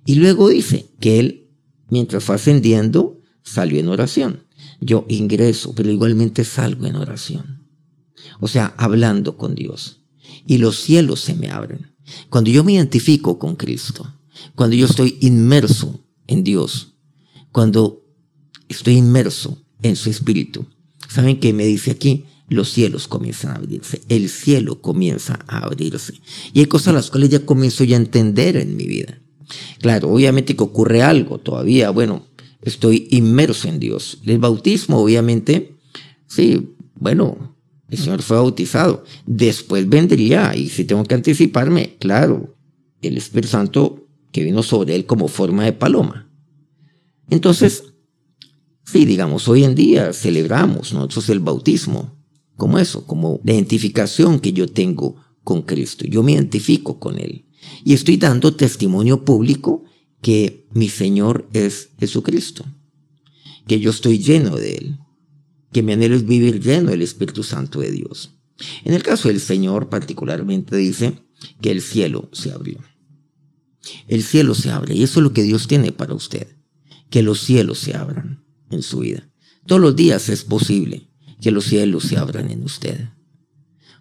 Y 0.06 0.14
luego 0.14 0.48
dice 0.48 0.86
que 1.00 1.18
él, 1.18 1.50
mientras 1.90 2.22
fue 2.22 2.36
ascendiendo, 2.36 3.20
salió 3.42 3.80
en 3.80 3.88
oración. 3.88 4.44
Yo 4.80 5.06
ingreso, 5.08 5.74
pero 5.74 5.90
igualmente 5.90 6.44
salgo 6.44 6.86
en 6.86 6.94
oración. 6.94 7.66
O 8.38 8.46
sea, 8.46 8.74
hablando 8.76 9.36
con 9.36 9.56
Dios. 9.56 10.02
Y 10.46 10.58
los 10.58 10.78
cielos 10.78 11.20
se 11.20 11.34
me 11.34 11.50
abren. 11.50 11.92
Cuando 12.30 12.50
yo 12.50 12.62
me 12.62 12.74
identifico 12.74 13.40
con 13.40 13.56
Cristo, 13.56 14.14
cuando 14.54 14.76
yo 14.76 14.86
estoy 14.86 15.18
inmerso 15.20 16.00
en 16.28 16.44
Dios, 16.44 16.94
cuando 17.50 18.04
estoy 18.68 18.98
inmerso 18.98 19.58
en 19.82 19.96
su 19.96 20.10
Espíritu, 20.10 20.66
¿saben 21.08 21.40
qué 21.40 21.52
me 21.52 21.66
dice 21.66 21.90
aquí? 21.90 22.24
Los 22.48 22.70
cielos 22.70 23.08
comienzan 23.08 23.52
a 23.52 23.56
abrirse, 23.56 24.02
el 24.08 24.28
cielo 24.28 24.80
comienza 24.80 25.40
a 25.46 25.58
abrirse. 25.58 26.14
Y 26.52 26.60
hay 26.60 26.66
cosas 26.66 26.94
las 26.94 27.10
cuales 27.10 27.30
ya 27.30 27.46
comienzo 27.46 27.84
ya 27.84 27.96
a 27.96 28.00
entender 28.00 28.56
en 28.56 28.76
mi 28.76 28.86
vida. 28.86 29.18
Claro, 29.80 30.10
obviamente 30.10 30.56
que 30.56 30.62
ocurre 30.62 31.02
algo 31.02 31.38
todavía, 31.38 31.90
bueno, 31.90 32.26
estoy 32.62 33.08
inmerso 33.10 33.68
en 33.68 33.78
Dios. 33.78 34.18
El 34.24 34.38
bautismo, 34.38 34.98
obviamente, 34.98 35.74
sí, 36.26 36.74
bueno, 36.94 37.56
el 37.90 37.98
Señor 37.98 38.22
fue 38.22 38.36
bautizado. 38.36 39.04
Después 39.26 39.88
vendría, 39.88 40.54
y 40.56 40.68
si 40.68 40.84
tengo 40.84 41.04
que 41.04 41.14
anticiparme, 41.14 41.96
claro, 41.98 42.56
el 43.02 43.16
Espíritu 43.16 43.48
Santo 43.48 44.06
que 44.32 44.42
vino 44.42 44.62
sobre 44.62 44.96
él 44.96 45.06
como 45.06 45.28
forma 45.28 45.64
de 45.64 45.72
paloma. 45.72 46.28
Entonces, 47.30 47.84
sí, 48.84 49.04
digamos, 49.04 49.48
hoy 49.48 49.64
en 49.64 49.74
día 49.74 50.12
celebramos 50.12 50.92
nosotros 50.92 51.28
el 51.28 51.40
bautismo, 51.40 52.16
como 52.56 52.78
eso, 52.78 53.06
como 53.06 53.40
la 53.44 53.52
identificación 53.52 54.40
que 54.40 54.52
yo 54.52 54.68
tengo 54.68 55.16
con 55.42 55.62
Cristo. 55.62 56.06
Yo 56.06 56.22
me 56.22 56.32
identifico 56.32 56.98
con 56.98 57.18
Él. 57.18 57.46
Y 57.84 57.94
estoy 57.94 58.16
dando 58.16 58.54
testimonio 58.54 59.24
público 59.24 59.84
que 60.20 60.66
mi 60.72 60.88
Señor 60.88 61.48
es 61.52 61.90
Jesucristo, 61.98 62.64
que 63.66 63.80
yo 63.80 63.90
estoy 63.90 64.18
lleno 64.18 64.56
de 64.56 64.76
Él, 64.76 64.98
que 65.72 65.82
mi 65.82 65.92
anhelo 65.92 66.16
es 66.16 66.26
vivir 66.26 66.62
lleno 66.62 66.90
del 66.90 67.02
Espíritu 67.02 67.42
Santo 67.42 67.80
de 67.80 67.90
Dios. 67.90 68.34
En 68.84 68.94
el 68.94 69.02
caso 69.02 69.28
del 69.28 69.40
Señor 69.40 69.88
particularmente 69.88 70.76
dice 70.76 71.18
que 71.60 71.70
el 71.70 71.82
cielo 71.82 72.30
se 72.32 72.52
abrió. 72.52 72.78
El 74.08 74.22
cielo 74.22 74.54
se 74.54 74.70
abre 74.70 74.94
y 74.94 75.02
eso 75.02 75.20
es 75.20 75.24
lo 75.24 75.32
que 75.32 75.42
Dios 75.42 75.66
tiene 75.66 75.92
para 75.92 76.14
usted, 76.14 76.56
que 77.10 77.22
los 77.22 77.40
cielos 77.40 77.78
se 77.78 77.94
abran 77.94 78.44
en 78.70 78.82
su 78.82 79.00
vida. 79.00 79.30
Todos 79.66 79.80
los 79.80 79.96
días 79.96 80.28
es 80.28 80.44
posible 80.44 81.10
que 81.40 81.50
los 81.50 81.64
cielos 81.64 82.04
se 82.04 82.16
abran 82.16 82.50
en 82.50 82.62
usted. 82.62 83.08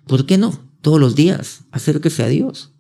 ¿Por 0.08 0.26
qué 0.26 0.38
no? 0.38 0.72
Todos 0.82 1.00
los 1.00 1.16
días, 1.16 1.66
acérquese 1.72 2.24
a 2.24 2.28
Dios. 2.28 2.74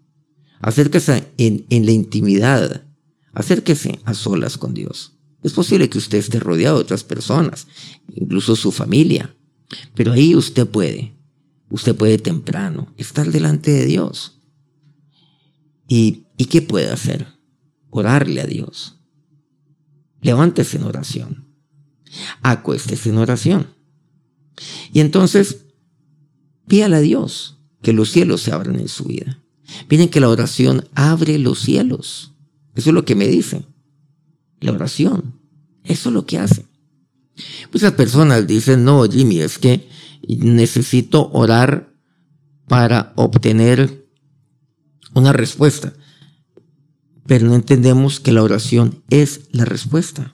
Acérquese 0.60 1.31
en, 1.38 1.65
en 1.69 1.86
la 1.86 1.91
intimidad. 1.91 2.86
Acérquese 3.33 4.00
a 4.05 4.13
solas 4.13 4.57
con 4.57 4.74
Dios. 4.74 5.17
Es 5.43 5.53
posible 5.53 5.89
que 5.89 5.98
usted 5.98 6.17
esté 6.17 6.39
rodeado 6.39 6.77
de 6.77 6.83
otras 6.83 7.03
personas, 7.03 7.67
incluso 8.13 8.55
su 8.55 8.72
familia. 8.72 9.36
Pero 9.93 10.13
ahí 10.13 10.36
usted 10.36 10.67
puede, 10.67 11.15
usted 11.69 11.95
puede 11.95 12.17
temprano 12.17 12.93
estar 12.98 13.31
delante 13.31 13.72
de 13.72 13.86
Dios. 13.86 14.39
¿Y, 15.88 16.27
¿y 16.38 16.45
qué 16.45 16.62
puede 16.62 16.89
hacer? 16.89 17.27
Orarle 17.89 18.41
a 18.41 18.48
Dios. 18.48 19.01
Levántese 20.22 20.77
en 20.77 20.83
oración. 20.83 21.48
Acuéstese 22.41 23.10
en 23.10 23.17
oración. 23.17 23.67
Y 24.94 25.00
entonces, 25.00 25.66
pídale 26.68 26.98
a 26.98 27.02
Dios 27.02 27.58
que 27.82 27.94
los 27.94 28.12
cielos 28.12 28.42
se 28.42 28.52
abran 28.52 28.80
en 28.80 28.88
su 28.88 29.06
vida. 29.06 29.44
Miren 29.90 30.10
que 30.10 30.20
la 30.20 30.30
oración 30.30 30.88
abre 30.94 31.40
los 31.40 31.60
cielos. 31.60 32.34
Eso 32.76 32.92
es 32.92 32.94
lo 32.94 33.04
que 33.04 33.16
me 33.16 33.28
dice. 33.28 33.66
La 34.60 34.72
oración. 34.72 35.40
Eso 35.84 36.10
es 36.10 36.14
lo 36.14 36.26
que 36.28 36.38
hace. 36.38 36.68
Muchas 37.74 37.94
personas 37.94 38.46
dicen, 38.46 38.86
no, 38.86 39.04
Jimmy, 39.06 39.40
es 39.40 39.58
que 39.58 39.90
necesito 40.28 41.32
orar 41.34 41.92
para 42.68 43.14
obtener 43.16 44.08
una 45.16 45.34
respuesta. 45.34 45.94
Pero 47.26 47.48
no 47.48 47.56
entendemos 47.56 48.20
que 48.20 48.32
la 48.32 48.44
oración 48.44 49.04
es 49.10 49.50
la 49.52 49.66
respuesta 49.66 50.33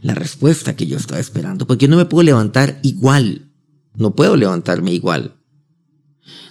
la 0.00 0.14
respuesta 0.14 0.76
que 0.76 0.86
yo 0.86 0.96
estaba 0.96 1.20
esperando, 1.20 1.66
porque 1.66 1.88
no 1.88 1.96
me 1.96 2.04
puedo 2.04 2.24
levantar 2.24 2.78
igual, 2.82 3.50
no 3.94 4.14
puedo 4.14 4.36
levantarme 4.36 4.92
igual. 4.92 5.36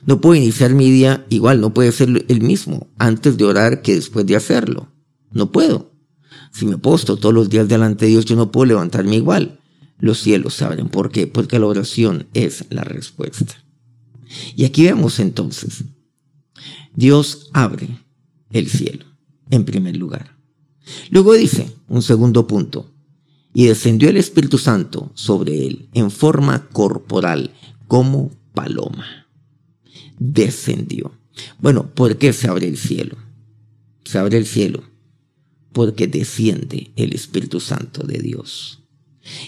No 0.06 0.20
puedo 0.20 0.36
iniciar 0.36 0.74
mi 0.74 0.90
día 0.90 1.26
igual, 1.30 1.62
no 1.62 1.74
puede 1.74 1.92
ser 1.92 2.26
el 2.28 2.42
mismo 2.42 2.88
antes 2.98 3.38
de 3.38 3.46
orar 3.46 3.82
que 3.82 3.96
después 3.96 4.26
de 4.26 4.36
hacerlo. 4.36 4.92
No 5.32 5.52
puedo. 5.52 5.92
Si 6.52 6.66
me 6.66 6.78
posto 6.78 7.18
todos 7.18 7.34
los 7.34 7.50
días 7.50 7.68
delante 7.68 8.06
de 8.06 8.12
Dios, 8.12 8.26
yo 8.26 8.36
no 8.36 8.52
puedo 8.52 8.66
levantarme 8.66 9.16
igual. 9.16 9.60
Los 10.00 10.20
cielos 10.20 10.56
se 10.56 10.66
abren. 10.66 10.90
¿Por 10.90 11.12
qué? 11.12 11.28
Porque 11.28 11.60
la 11.60 11.68
oración 11.68 12.28
es 12.34 12.66
la 12.70 12.84
respuesta. 12.84 13.64
Y 14.56 14.66
aquí 14.66 14.84
vemos 14.84 15.20
entonces, 15.20 15.84
Dios 16.96 17.50
abre 17.54 18.00
el 18.50 18.70
cielo, 18.70 19.06
en 19.50 19.66
primer 19.66 19.98
lugar. 19.98 20.38
Luego 21.10 21.34
dice, 21.34 21.72
un 21.88 22.02
segundo 22.02 22.48
punto, 22.48 22.91
y 23.54 23.66
descendió 23.66 24.10
el 24.10 24.18
Espíritu 24.18 24.58
Santo 24.58 25.12
sobre 25.14 25.68
él 25.68 25.90
en 25.94 26.12
forma 26.12 26.68
corporal, 26.70 27.52
como 27.88 28.32
paloma. 28.54 29.28
Descendió. 30.20 31.12
Bueno, 31.60 31.90
¿por 31.94 32.18
qué 32.18 32.34
se 32.34 32.48
abre 32.48 32.68
el 32.68 32.78
cielo? 32.78 33.18
Se 34.06 34.18
abre 34.18 34.38
el 34.38 34.46
cielo 34.46 34.84
porque 35.74 36.08
desciende 36.08 36.92
el 36.96 37.14
Espíritu 37.14 37.60
Santo 37.60 38.06
de 38.06 38.20
Dios. 38.20 38.80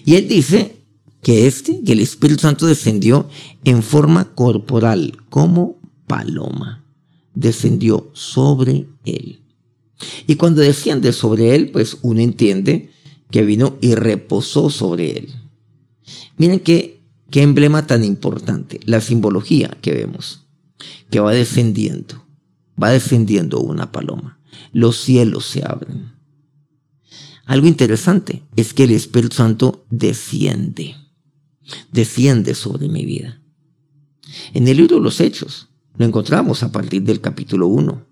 Y 0.06 0.16
él 0.16 0.28
dice 0.28 0.78
que 1.22 1.48
este, 1.48 1.82
que 1.84 1.94
el 1.94 2.00
Espíritu 2.00 2.42
Santo 2.42 2.66
descendió 2.66 3.30
en 3.64 3.84
forma 3.84 4.34
corporal, 4.36 5.18
como 5.30 5.80
paloma. 6.08 6.86
Descendió 7.34 8.12
sobre 8.14 8.88
él. 9.06 9.40
Y 10.28 10.36
cuando 10.36 10.62
desciende 10.62 11.14
sobre 11.14 11.56
él, 11.56 11.72
pues 11.72 11.98
uno 12.02 12.20
entiende 12.20 12.90
que 13.34 13.44
vino 13.44 13.80
y 13.82 13.96
reposó 13.96 14.70
sobre 14.70 15.18
él. 15.18 15.34
Miren 16.38 16.60
qué, 16.60 17.02
qué 17.32 17.42
emblema 17.42 17.88
tan 17.88 18.04
importante, 18.04 18.80
la 18.86 19.02
simbología 19.02 19.76
que 19.82 19.92
vemos, 19.92 20.46
que 21.10 21.20
va 21.20 21.32
descendiendo, 21.32 22.28
va 22.82 22.92
descendiendo 22.92 23.60
una 23.60 23.92
paloma. 23.92 24.40
Los 24.72 24.98
cielos 24.98 25.48
se 25.48 25.64
abren. 25.66 26.12
Algo 27.46 27.66
interesante 27.66 28.44
es 28.56 28.76
que 28.76 28.84
el 28.84 28.92
Espíritu 28.92 29.38
Santo 29.38 29.84
desciende, 29.90 30.96
desciende 31.92 32.54
sobre 32.54 32.88
mi 32.88 33.04
vida. 33.04 33.42
En 34.54 34.68
el 34.68 34.78
libro 34.78 34.98
de 34.98 35.02
los 35.02 35.20
Hechos 35.20 35.70
lo 35.98 36.06
encontramos 36.06 36.62
a 36.62 36.72
partir 36.72 37.02
del 37.02 37.20
capítulo 37.20 37.66
1. 37.66 38.06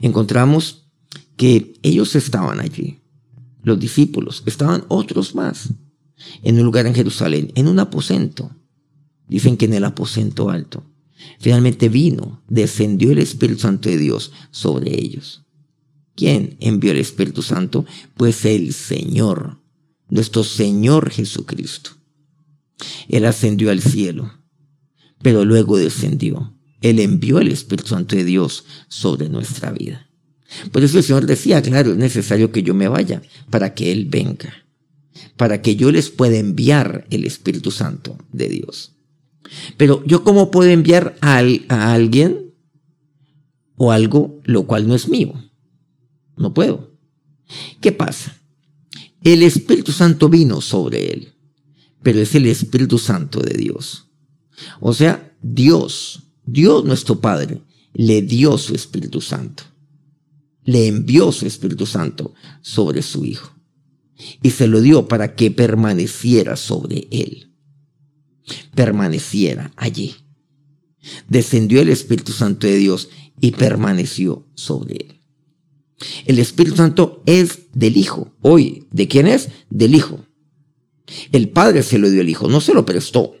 Encontramos 0.00 0.88
que 1.36 1.74
ellos 1.82 2.14
estaban 2.14 2.60
allí, 2.60 3.00
los 3.68 3.78
discípulos, 3.78 4.42
estaban 4.46 4.84
otros 4.88 5.34
más, 5.34 5.68
en 6.42 6.58
un 6.58 6.64
lugar 6.64 6.86
en 6.86 6.94
Jerusalén, 6.94 7.52
en 7.54 7.68
un 7.68 7.78
aposento. 7.78 8.50
Dicen 9.28 9.56
que 9.56 9.66
en 9.66 9.74
el 9.74 9.84
aposento 9.84 10.50
alto. 10.50 10.84
Finalmente 11.38 11.88
vino, 11.88 12.42
descendió 12.48 13.12
el 13.12 13.18
Espíritu 13.18 13.60
Santo 13.60 13.88
de 13.88 13.98
Dios 13.98 14.32
sobre 14.50 15.00
ellos. 15.00 15.44
¿Quién 16.14 16.56
envió 16.60 16.90
el 16.90 16.98
Espíritu 16.98 17.42
Santo? 17.42 17.84
Pues 18.16 18.44
el 18.44 18.72
Señor, 18.72 19.60
nuestro 20.08 20.42
Señor 20.42 21.10
Jesucristo. 21.10 21.90
Él 23.08 23.24
ascendió 23.24 23.70
al 23.70 23.80
cielo, 23.80 24.32
pero 25.22 25.44
luego 25.44 25.76
descendió. 25.76 26.54
Él 26.80 27.00
envió 27.00 27.38
el 27.38 27.48
Espíritu 27.48 27.88
Santo 27.88 28.16
de 28.16 28.24
Dios 28.24 28.64
sobre 28.88 29.28
nuestra 29.28 29.70
vida. 29.72 30.07
Por 30.72 30.82
eso 30.82 30.98
el 30.98 31.04
Señor 31.04 31.26
decía, 31.26 31.60
claro, 31.62 31.92
es 31.92 31.96
necesario 31.96 32.50
que 32.50 32.62
yo 32.62 32.74
me 32.74 32.88
vaya 32.88 33.22
para 33.50 33.74
que 33.74 33.92
Él 33.92 34.06
venga, 34.06 34.66
para 35.36 35.60
que 35.60 35.76
yo 35.76 35.92
les 35.92 36.10
pueda 36.10 36.38
enviar 36.38 37.06
el 37.10 37.24
Espíritu 37.24 37.70
Santo 37.70 38.16
de 38.32 38.48
Dios. 38.48 38.96
Pero 39.76 40.02
yo 40.06 40.24
cómo 40.24 40.50
puedo 40.50 40.70
enviar 40.70 41.16
a, 41.20 41.42
a 41.68 41.92
alguien 41.92 42.54
o 43.76 43.92
algo 43.92 44.40
lo 44.44 44.66
cual 44.66 44.88
no 44.88 44.94
es 44.94 45.08
mío. 45.08 45.34
No 46.36 46.54
puedo. 46.54 46.96
¿Qué 47.80 47.92
pasa? 47.92 48.36
El 49.22 49.42
Espíritu 49.42 49.92
Santo 49.92 50.28
vino 50.28 50.60
sobre 50.60 51.12
él, 51.12 51.34
pero 52.02 52.20
es 52.20 52.34
el 52.34 52.46
Espíritu 52.46 52.98
Santo 52.98 53.40
de 53.40 53.56
Dios. 53.56 54.08
O 54.80 54.94
sea, 54.94 55.34
Dios, 55.42 56.22
Dios 56.44 56.84
nuestro 56.84 57.20
Padre, 57.20 57.62
le 57.92 58.22
dio 58.22 58.56
su 58.58 58.74
Espíritu 58.74 59.20
Santo 59.20 59.64
le 60.68 60.86
envió 60.86 61.32
su 61.32 61.46
Espíritu 61.46 61.86
Santo 61.86 62.34
sobre 62.60 63.00
su 63.00 63.24
Hijo 63.24 63.56
y 64.42 64.50
se 64.50 64.66
lo 64.66 64.82
dio 64.82 65.08
para 65.08 65.34
que 65.34 65.50
permaneciera 65.50 66.56
sobre 66.56 67.08
él, 67.10 67.54
permaneciera 68.74 69.72
allí. 69.76 70.16
Descendió 71.26 71.80
el 71.80 71.88
Espíritu 71.88 72.32
Santo 72.32 72.66
de 72.66 72.76
Dios 72.76 73.08
y 73.40 73.52
permaneció 73.52 74.46
sobre 74.56 74.96
él. 74.96 75.22
El 76.26 76.38
Espíritu 76.38 76.76
Santo 76.76 77.22
es 77.24 77.70
del 77.72 77.96
Hijo. 77.96 78.36
Hoy, 78.42 78.88
¿de 78.90 79.08
quién 79.08 79.26
es? 79.26 79.48
Del 79.70 79.94
Hijo. 79.94 80.26
El 81.32 81.48
Padre 81.48 81.82
se 81.82 81.96
lo 81.96 82.10
dio 82.10 82.20
al 82.20 82.28
Hijo, 82.28 82.46
no 82.50 82.60
se 82.60 82.74
lo 82.74 82.84
prestó. 82.84 83.36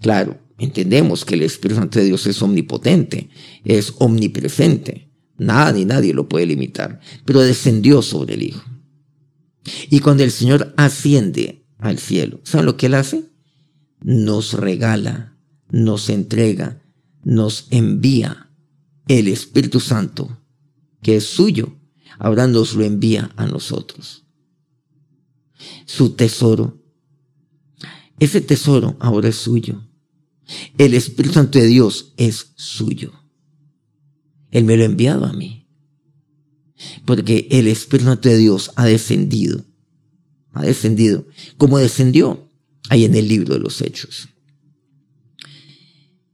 Claro, 0.00 0.40
entendemos 0.56 1.26
que 1.26 1.34
el 1.34 1.42
Espíritu 1.42 1.78
Santo 1.78 1.98
de 1.98 2.06
Dios 2.06 2.26
es 2.26 2.40
omnipotente, 2.40 3.28
es 3.66 3.92
omnipresente. 3.98 5.11
Nada 5.42 5.72
ni 5.72 5.84
nadie 5.84 6.14
lo 6.14 6.28
puede 6.28 6.46
limitar, 6.46 7.00
pero 7.24 7.40
descendió 7.40 8.00
sobre 8.02 8.34
el 8.34 8.42
Hijo. 8.42 8.64
Y 9.90 10.00
cuando 10.00 10.22
el 10.24 10.30
Señor 10.30 10.72
asciende 10.76 11.66
al 11.78 11.98
cielo, 11.98 12.40
¿saben 12.44 12.66
lo 12.66 12.76
que 12.76 12.86
Él 12.86 12.94
hace? 12.94 13.24
Nos 14.00 14.54
regala, 14.54 15.36
nos 15.70 16.08
entrega, 16.08 16.82
nos 17.24 17.66
envía 17.70 18.50
el 19.08 19.28
Espíritu 19.28 19.80
Santo, 19.80 20.38
que 21.02 21.16
es 21.16 21.24
suyo, 21.24 21.76
ahora 22.18 22.46
nos 22.46 22.74
lo 22.74 22.84
envía 22.84 23.32
a 23.36 23.46
nosotros. 23.46 24.24
Su 25.86 26.10
tesoro. 26.10 26.80
Ese 28.18 28.40
tesoro 28.40 28.96
ahora 29.00 29.28
es 29.28 29.36
suyo. 29.36 29.88
El 30.78 30.94
Espíritu 30.94 31.34
Santo 31.34 31.58
de 31.58 31.66
Dios 31.66 32.14
es 32.16 32.52
suyo. 32.56 33.21
Él 34.52 34.64
me 34.64 34.76
lo 34.76 34.84
ha 34.84 34.86
enviado 34.86 35.24
a 35.24 35.32
mí. 35.32 35.66
Porque 37.04 37.48
el 37.50 37.66
Espíritu 37.66 38.16
de 38.20 38.36
Dios 38.36 38.70
ha 38.76 38.86
descendido. 38.86 39.64
Ha 40.52 40.62
descendido. 40.62 41.26
Como 41.56 41.78
descendió 41.78 42.48
ahí 42.88 43.04
en 43.04 43.16
el 43.16 43.26
libro 43.26 43.54
de 43.54 43.60
los 43.60 43.80
Hechos. 43.80 44.28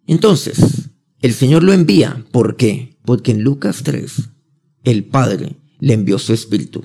Entonces, 0.06 0.58
el 1.20 1.32
Señor 1.32 1.62
lo 1.62 1.72
envía. 1.72 2.26
¿Por 2.30 2.56
qué? 2.56 2.98
Porque 3.04 3.30
en 3.30 3.42
Lucas 3.42 3.82
3, 3.84 4.12
el 4.84 5.04
Padre 5.04 5.56
le 5.78 5.94
envió 5.94 6.18
su 6.18 6.32
Espíritu 6.32 6.84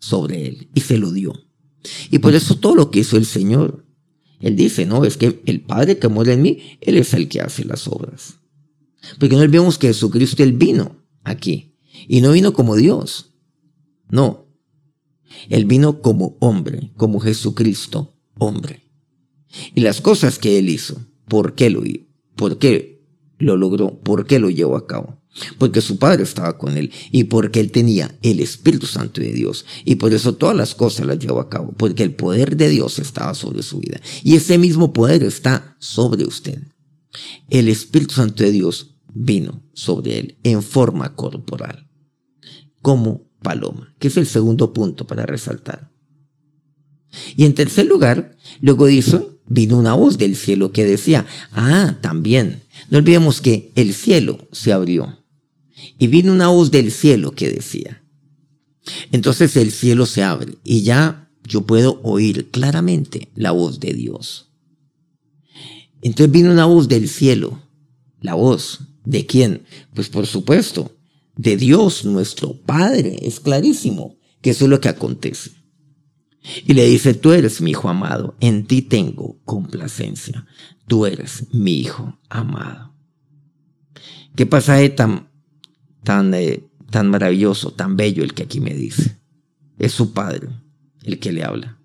sobre 0.00 0.46
él 0.46 0.68
y 0.74 0.80
se 0.80 0.98
lo 0.98 1.12
dio. 1.12 1.32
Y 2.10 2.18
por 2.18 2.34
eso 2.34 2.58
todo 2.58 2.74
lo 2.74 2.90
que 2.90 3.00
hizo 3.00 3.16
el 3.16 3.26
Señor, 3.26 3.86
Él 4.40 4.56
dice, 4.56 4.86
no, 4.86 5.04
es 5.04 5.16
que 5.16 5.40
el 5.46 5.60
Padre 5.60 5.98
que 5.98 6.08
muere 6.08 6.34
en 6.34 6.42
mí, 6.42 6.78
Él 6.80 6.96
es 6.96 7.14
el 7.14 7.28
que 7.28 7.40
hace 7.40 7.64
las 7.64 7.86
obras. 7.86 8.38
Porque 9.18 9.36
no 9.36 9.42
olvidemos 9.42 9.78
que 9.78 9.88
Jesucristo, 9.88 10.42
Él 10.42 10.52
vino 10.52 10.96
aquí. 11.24 11.76
Y 12.06 12.20
no 12.20 12.32
vino 12.32 12.52
como 12.52 12.76
Dios. 12.76 13.34
No. 14.10 14.46
Él 15.48 15.64
vino 15.64 16.00
como 16.00 16.36
hombre, 16.40 16.92
como 16.96 17.20
Jesucristo, 17.20 18.14
hombre. 18.38 18.88
Y 19.74 19.80
las 19.80 20.00
cosas 20.00 20.38
que 20.38 20.58
Él 20.58 20.68
hizo, 20.68 21.00
¿por 21.26 21.54
qué 21.54 21.70
lo, 21.70 21.82
por 22.36 22.58
qué 22.58 23.04
lo 23.38 23.56
logró? 23.56 23.98
¿Por 24.00 24.26
qué 24.26 24.38
lo 24.38 24.50
llevó 24.50 24.76
a 24.76 24.86
cabo? 24.86 25.18
Porque 25.58 25.80
su 25.80 25.98
Padre 25.98 26.24
estaba 26.24 26.58
con 26.58 26.76
Él 26.76 26.90
y 27.10 27.24
porque 27.24 27.60
Él 27.60 27.70
tenía 27.70 28.16
el 28.22 28.40
Espíritu 28.40 28.86
Santo 28.86 29.20
de 29.20 29.32
Dios. 29.32 29.64
Y 29.84 29.96
por 29.96 30.12
eso 30.12 30.34
todas 30.34 30.56
las 30.56 30.74
cosas 30.74 31.06
las 31.06 31.18
llevó 31.18 31.40
a 31.40 31.48
cabo, 31.48 31.72
porque 31.76 32.02
el 32.02 32.14
poder 32.14 32.56
de 32.56 32.68
Dios 32.68 32.98
estaba 32.98 33.34
sobre 33.34 33.62
su 33.62 33.78
vida. 33.78 34.00
Y 34.24 34.36
ese 34.36 34.58
mismo 34.58 34.92
poder 34.92 35.22
está 35.22 35.76
sobre 35.78 36.24
usted. 36.24 36.62
El 37.48 37.68
Espíritu 37.68 38.14
Santo 38.14 38.44
de 38.44 38.52
Dios 38.52 38.96
vino 39.14 39.62
sobre 39.72 40.18
él 40.18 40.38
en 40.42 40.62
forma 40.62 41.14
corporal, 41.14 41.88
como 42.82 43.28
paloma, 43.42 43.94
que 43.98 44.08
es 44.08 44.16
el 44.16 44.26
segundo 44.26 44.72
punto 44.72 45.06
para 45.06 45.26
resaltar. 45.26 45.90
Y 47.36 47.44
en 47.44 47.54
tercer 47.54 47.86
lugar, 47.86 48.36
luego 48.60 48.86
dice, 48.86 49.26
vino 49.46 49.78
una 49.78 49.94
voz 49.94 50.18
del 50.18 50.36
cielo 50.36 50.72
que 50.72 50.84
decía, 50.84 51.26
ah, 51.52 51.98
también, 52.00 52.62
no 52.90 52.98
olvidemos 52.98 53.40
que 53.40 53.72
el 53.74 53.94
cielo 53.94 54.48
se 54.52 54.72
abrió. 54.72 55.24
Y 55.98 56.08
vino 56.08 56.32
una 56.32 56.48
voz 56.48 56.70
del 56.70 56.90
cielo 56.90 57.32
que 57.32 57.50
decía. 57.50 58.02
Entonces 59.12 59.56
el 59.56 59.70
cielo 59.70 60.06
se 60.06 60.22
abre 60.22 60.58
y 60.64 60.82
ya 60.82 61.30
yo 61.44 61.66
puedo 61.66 62.00
oír 62.02 62.50
claramente 62.50 63.30
la 63.34 63.52
voz 63.52 63.80
de 63.80 63.94
Dios. 63.94 64.47
Entonces 66.02 66.30
vino 66.30 66.52
una 66.52 66.66
voz 66.66 66.88
del 66.88 67.08
cielo, 67.08 67.60
la 68.20 68.34
voz 68.34 68.80
¿De 69.08 69.24
quién? 69.24 69.64
Pues 69.94 70.10
por 70.10 70.26
supuesto, 70.26 70.94
de 71.34 71.56
Dios 71.56 72.04
nuestro 72.04 72.52
Padre. 72.60 73.16
Es 73.22 73.40
clarísimo 73.40 74.18
que 74.42 74.50
eso 74.50 74.66
es 74.66 74.70
lo 74.70 74.82
que 74.82 74.90
acontece. 74.90 75.52
Y 76.66 76.74
le 76.74 76.84
dice, 76.84 77.14
tú 77.14 77.32
eres 77.32 77.62
mi 77.62 77.70
hijo 77.70 77.88
amado, 77.88 78.36
en 78.40 78.66
ti 78.66 78.82
tengo 78.82 79.40
complacencia. 79.46 80.46
Tú 80.86 81.06
eres 81.06 81.46
mi 81.54 81.80
hijo 81.80 82.18
amado. 82.28 82.94
¿Qué 84.36 84.44
pasaje 84.44 84.90
tan, 84.90 85.30
tan, 86.04 86.34
eh, 86.34 86.68
tan 86.90 87.08
maravilloso, 87.08 87.70
tan 87.70 87.96
bello 87.96 88.22
el 88.22 88.34
que 88.34 88.42
aquí 88.42 88.60
me 88.60 88.74
dice? 88.74 89.18
Es 89.78 89.92
su 89.92 90.12
Padre 90.12 90.50
el 91.02 91.18
que 91.18 91.32
le 91.32 91.44
habla. 91.44 91.80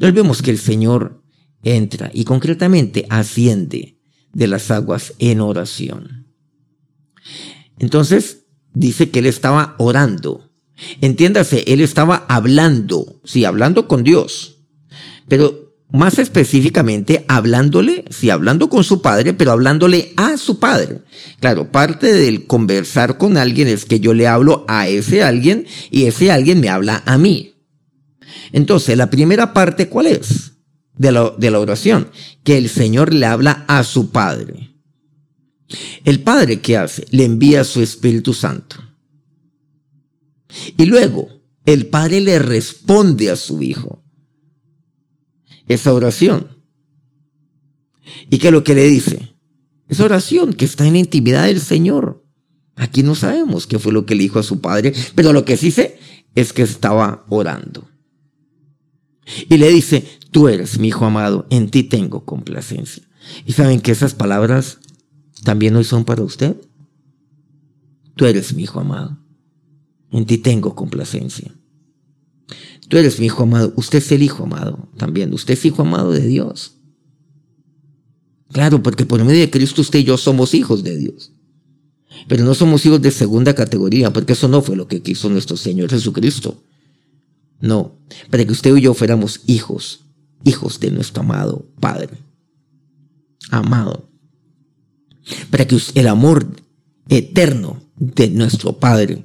No 0.00 0.10
vemos 0.10 0.40
que 0.40 0.50
el 0.50 0.58
Señor 0.58 1.21
entra 1.62 2.10
y 2.12 2.24
concretamente 2.24 3.06
asciende 3.08 3.98
de 4.32 4.46
las 4.46 4.70
aguas 4.70 5.14
en 5.18 5.40
oración. 5.40 6.26
Entonces, 7.78 8.44
dice 8.72 9.10
que 9.10 9.20
él 9.20 9.26
estaba 9.26 9.74
orando. 9.78 10.50
Entiéndase, 11.00 11.64
él 11.66 11.80
estaba 11.80 12.26
hablando, 12.28 13.20
sí, 13.24 13.44
hablando 13.44 13.86
con 13.86 14.02
Dios, 14.02 14.64
pero 15.28 15.62
más 15.92 16.18
específicamente 16.18 17.24
hablándole, 17.28 18.04
sí, 18.10 18.30
hablando 18.30 18.68
con 18.68 18.82
su 18.82 19.02
padre, 19.02 19.34
pero 19.34 19.52
hablándole 19.52 20.12
a 20.16 20.38
su 20.38 20.58
padre. 20.58 21.02
Claro, 21.38 21.70
parte 21.70 22.12
del 22.12 22.46
conversar 22.46 23.18
con 23.18 23.36
alguien 23.36 23.68
es 23.68 23.84
que 23.84 24.00
yo 24.00 24.14
le 24.14 24.26
hablo 24.26 24.64
a 24.68 24.88
ese 24.88 25.22
alguien 25.22 25.66
y 25.90 26.06
ese 26.06 26.32
alguien 26.32 26.60
me 26.60 26.70
habla 26.70 27.02
a 27.04 27.18
mí. 27.18 27.54
Entonces, 28.52 28.96
la 28.96 29.10
primera 29.10 29.52
parte, 29.52 29.88
¿cuál 29.88 30.06
es? 30.06 30.52
De 31.10 31.50
la, 31.50 31.58
oración, 31.58 32.08
que 32.44 32.56
el 32.56 32.68
Señor 32.68 33.12
le 33.12 33.26
habla 33.26 33.64
a 33.66 33.82
su 33.82 34.10
padre. 34.10 34.70
El 36.04 36.20
Padre, 36.20 36.60
¿qué 36.60 36.76
hace? 36.76 37.06
Le 37.10 37.24
envía 37.24 37.64
su 37.64 37.82
Espíritu 37.82 38.34
Santo. 38.34 38.76
Y 40.76 40.84
luego, 40.84 41.28
el 41.64 41.86
Padre 41.86 42.20
le 42.20 42.38
responde 42.38 43.30
a 43.30 43.36
su 43.36 43.62
Hijo 43.62 44.04
esa 45.66 45.92
oración. 45.92 46.58
¿Y 48.30 48.38
qué 48.38 48.48
es 48.48 48.52
lo 48.52 48.62
que 48.62 48.74
le 48.74 48.86
dice? 48.86 49.34
Esa 49.88 50.04
oración 50.04 50.52
que 50.52 50.66
está 50.66 50.86
en 50.86 50.92
la 50.92 51.00
intimidad 51.00 51.46
del 51.46 51.60
Señor. 51.60 52.24
Aquí 52.76 53.02
no 53.02 53.16
sabemos 53.16 53.66
qué 53.66 53.78
fue 53.78 53.92
lo 53.92 54.06
que 54.06 54.14
le 54.14 54.22
dijo 54.22 54.38
a 54.38 54.44
su 54.44 54.60
padre, 54.60 54.92
pero 55.16 55.32
lo 55.32 55.44
que 55.44 55.56
sí 55.56 55.72
sé 55.72 55.98
es 56.34 56.52
que 56.52 56.62
estaba 56.62 57.24
orando. 57.28 57.88
Y 59.48 59.56
le 59.56 59.68
dice, 59.68 60.04
tú 60.32 60.48
eres 60.48 60.80
mi 60.80 60.88
hijo 60.88 61.04
amado, 61.04 61.46
en 61.50 61.70
ti 61.70 61.84
tengo 61.84 62.24
complacencia. 62.24 63.04
Y 63.46 63.52
saben 63.52 63.80
que 63.80 63.92
esas 63.92 64.14
palabras 64.14 64.78
también 65.44 65.76
hoy 65.76 65.84
son 65.84 66.04
para 66.04 66.22
usted. 66.22 66.56
Tú 68.16 68.26
eres 68.26 68.52
mi 68.54 68.64
hijo 68.64 68.80
amado, 68.80 69.18
en 70.10 70.26
ti 70.26 70.38
tengo 70.38 70.74
complacencia. 70.74 71.54
Tú 72.88 72.98
eres 72.98 73.20
mi 73.20 73.26
hijo 73.26 73.44
amado, 73.44 73.72
usted 73.76 73.98
es 73.98 74.10
el 74.12 74.22
hijo 74.22 74.42
amado 74.42 74.88
también, 74.96 75.32
usted 75.32 75.54
es 75.54 75.64
hijo 75.64 75.82
amado 75.82 76.10
de 76.10 76.26
Dios. 76.26 76.78
Claro, 78.52 78.82
porque 78.82 79.06
por 79.06 79.24
medio 79.24 79.40
de 79.40 79.50
Cristo 79.50 79.80
usted 79.80 80.00
y 80.00 80.04
yo 80.04 80.18
somos 80.18 80.54
hijos 80.54 80.82
de 80.82 80.96
Dios. 80.98 81.32
Pero 82.28 82.44
no 82.44 82.54
somos 82.54 82.84
hijos 82.84 83.00
de 83.00 83.10
segunda 83.10 83.54
categoría, 83.54 84.12
porque 84.12 84.34
eso 84.34 84.48
no 84.48 84.60
fue 84.60 84.76
lo 84.76 84.88
que 84.88 85.02
quiso 85.02 85.30
nuestro 85.30 85.56
Señor 85.56 85.90
Jesucristo. 85.90 86.62
No, 87.60 87.98
para 88.30 88.44
que 88.44 88.52
usted 88.52 88.76
y 88.76 88.82
yo 88.82 88.92
fuéramos 88.92 89.40
hijos, 89.46 90.02
hijos 90.44 90.80
de 90.80 90.90
nuestro 90.90 91.22
amado 91.22 91.66
Padre. 91.80 92.10
Amado. 93.50 94.08
Para 95.50 95.66
que 95.66 95.78
el 95.94 96.08
amor 96.08 96.46
eterno 97.08 97.82
de 97.96 98.28
nuestro 98.30 98.78
Padre 98.78 99.24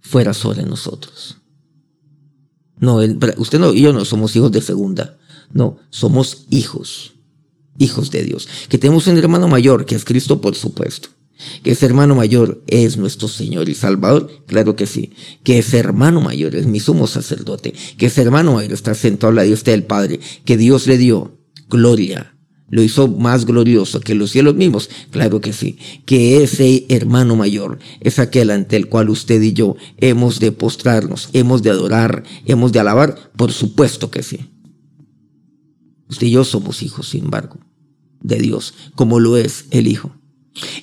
fuera 0.00 0.34
sobre 0.34 0.62
nosotros. 0.62 1.36
No, 2.80 2.96
usted 3.36 3.58
no 3.58 3.72
yo 3.74 3.92
no 3.92 4.04
somos 4.04 4.34
hijos 4.36 4.52
de 4.52 4.62
segunda. 4.62 5.18
No, 5.52 5.78
somos 5.90 6.46
hijos, 6.50 7.14
hijos 7.78 8.10
de 8.10 8.22
Dios. 8.22 8.48
Que 8.68 8.78
tenemos 8.78 9.06
un 9.06 9.16
hermano 9.16 9.48
mayor, 9.48 9.86
que 9.86 9.94
es 9.94 10.04
Cristo, 10.04 10.40
por 10.40 10.54
supuesto. 10.54 11.08
Que 11.62 11.72
ese 11.72 11.86
hermano 11.86 12.14
mayor 12.14 12.62
es 12.66 12.96
nuestro 12.96 13.28
Señor 13.28 13.68
y 13.68 13.74
Salvador, 13.74 14.30
claro 14.46 14.76
que 14.76 14.86
sí. 14.86 15.12
Que 15.42 15.58
ese 15.58 15.78
hermano 15.78 16.20
mayor 16.20 16.54
es 16.54 16.66
mi 16.66 16.80
sumo 16.80 17.06
sacerdote. 17.06 17.74
Que 17.96 18.06
ese 18.06 18.22
hermano 18.22 18.54
mayor 18.54 18.72
está 18.72 18.94
sentado 18.94 19.32
a 19.32 19.36
la 19.36 19.42
diestra 19.42 19.72
del 19.72 19.84
Padre. 19.84 20.20
Que 20.44 20.56
Dios 20.56 20.86
le 20.86 20.98
dio 20.98 21.38
gloria. 21.68 22.34
Lo 22.70 22.82
hizo 22.82 23.08
más 23.08 23.46
glorioso 23.46 24.00
que 24.00 24.14
los 24.14 24.30
cielos 24.30 24.54
mismos, 24.54 24.90
claro 25.10 25.40
que 25.40 25.54
sí. 25.54 25.78
Que 26.04 26.42
ese 26.42 26.84
hermano 26.90 27.34
mayor 27.34 27.78
es 28.00 28.18
aquel 28.18 28.50
ante 28.50 28.76
el 28.76 28.88
cual 28.88 29.08
usted 29.08 29.40
y 29.40 29.54
yo 29.54 29.76
hemos 29.96 30.38
de 30.38 30.52
postrarnos, 30.52 31.30
hemos 31.32 31.62
de 31.62 31.70
adorar, 31.70 32.24
hemos 32.44 32.72
de 32.72 32.80
alabar, 32.80 33.32
por 33.36 33.52
supuesto 33.52 34.10
que 34.10 34.22
sí. 34.22 34.50
Usted 36.10 36.26
y 36.26 36.32
yo 36.32 36.44
somos 36.44 36.82
hijos, 36.82 37.08
sin 37.08 37.24
embargo, 37.24 37.58
de 38.20 38.36
Dios, 38.36 38.74
como 38.94 39.18
lo 39.18 39.38
es 39.38 39.66
el 39.70 39.86
Hijo. 39.86 40.17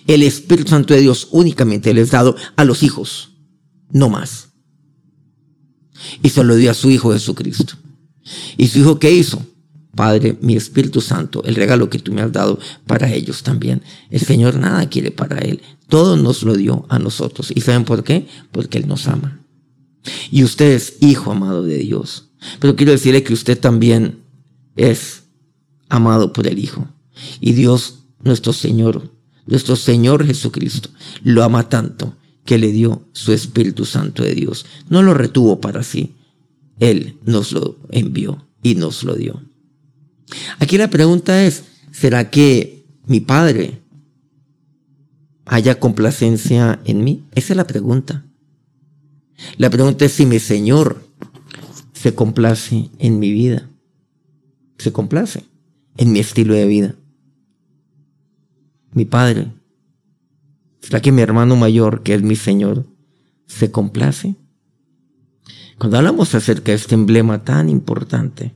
El 0.07 0.23
Espíritu 0.23 0.69
Santo 0.69 0.93
de 0.93 1.01
Dios 1.01 1.27
únicamente 1.31 1.93
le 1.93 2.01
es 2.01 2.11
dado 2.11 2.35
a 2.55 2.63
los 2.63 2.83
hijos, 2.83 3.31
no 3.91 4.09
más. 4.09 4.49
Y 6.21 6.29
se 6.29 6.43
lo 6.43 6.55
dio 6.55 6.71
a 6.71 6.75
su 6.75 6.89
Hijo 6.89 7.13
Jesucristo. 7.13 7.75
¿Y 8.57 8.67
su 8.67 8.79
Hijo 8.79 8.99
qué 8.99 9.11
hizo? 9.11 9.45
Padre, 9.95 10.37
mi 10.41 10.57
Espíritu 10.57 10.99
Santo, 10.99 11.41
el 11.45 11.55
regalo 11.55 11.89
que 11.89 11.99
tú 11.99 12.11
me 12.11 12.21
has 12.21 12.31
dado 12.31 12.59
para 12.85 13.11
ellos 13.13 13.43
también. 13.43 13.81
El 14.09 14.19
Señor 14.19 14.57
nada 14.57 14.89
quiere 14.89 15.11
para 15.11 15.37
Él. 15.37 15.61
Todo 15.87 16.17
nos 16.17 16.43
lo 16.43 16.55
dio 16.55 16.85
a 16.89 16.99
nosotros. 16.99 17.51
¿Y 17.55 17.61
saben 17.61 17.85
por 17.85 18.03
qué? 18.03 18.27
Porque 18.51 18.77
Él 18.77 18.87
nos 18.87 19.07
ama. 19.07 19.39
Y 20.31 20.43
usted 20.43 20.71
es 20.73 20.97
hijo 20.99 21.31
amado 21.31 21.63
de 21.63 21.77
Dios. 21.77 22.29
Pero 22.59 22.75
quiero 22.75 22.91
decirle 22.91 23.23
que 23.23 23.33
usted 23.33 23.57
también 23.59 24.23
es 24.75 25.23
amado 25.89 26.33
por 26.33 26.45
el 26.47 26.59
Hijo. 26.59 26.87
Y 27.39 27.53
Dios, 27.53 28.05
nuestro 28.21 28.51
Señor, 28.51 29.14
nuestro 29.45 29.75
Señor 29.75 30.25
Jesucristo, 30.25 30.89
lo 31.23 31.43
ama 31.43 31.69
tanto 31.69 32.15
que 32.45 32.57
le 32.57 32.71
dio 32.71 33.07
su 33.11 33.33
Espíritu 33.33 33.85
Santo 33.85 34.23
de 34.23 34.35
Dios. 34.35 34.65
No 34.89 35.01
lo 35.01 35.13
retuvo 35.13 35.59
para 35.59 35.83
sí. 35.83 36.15
Él 36.79 37.17
nos 37.25 37.51
lo 37.51 37.77
envió 37.89 38.47
y 38.61 38.75
nos 38.75 39.03
lo 39.03 39.15
dio. 39.15 39.41
Aquí 40.59 40.77
la 40.77 40.89
pregunta 40.89 41.43
es, 41.43 41.63
¿será 41.91 42.29
que 42.29 42.85
mi 43.05 43.19
Padre 43.19 43.81
haya 45.45 45.79
complacencia 45.79 46.79
en 46.85 47.03
mí? 47.03 47.23
Esa 47.33 47.53
es 47.53 47.57
la 47.57 47.67
pregunta. 47.67 48.25
La 49.57 49.69
pregunta 49.69 50.05
es 50.05 50.11
si 50.11 50.25
mi 50.25 50.39
Señor 50.39 51.07
se 51.93 52.13
complace 52.13 52.89
en 52.99 53.19
mi 53.19 53.31
vida. 53.31 53.69
Se 54.77 54.91
complace 54.91 55.45
en 55.97 56.11
mi 56.11 56.19
estilo 56.19 56.53
de 56.53 56.65
vida. 56.65 56.95
Mi 58.95 59.03
Padre. 59.03 59.51
¿Será 60.79 61.01
que 61.01 61.11
mi 61.11 61.21
hermano 61.21 61.57
mayor, 61.57 62.01
que 62.01 62.13
es 62.13 62.23
mi 62.23 62.37
Señor, 62.37 62.85
se 63.45 63.69
complace? 63.69 64.35
Cuando 65.77 65.97
hablamos 65.97 66.33
acerca 66.33 66.71
de 66.71 66.77
este 66.77 66.95
emblema 66.95 67.43
tan 67.43 67.67
importante, 67.67 68.55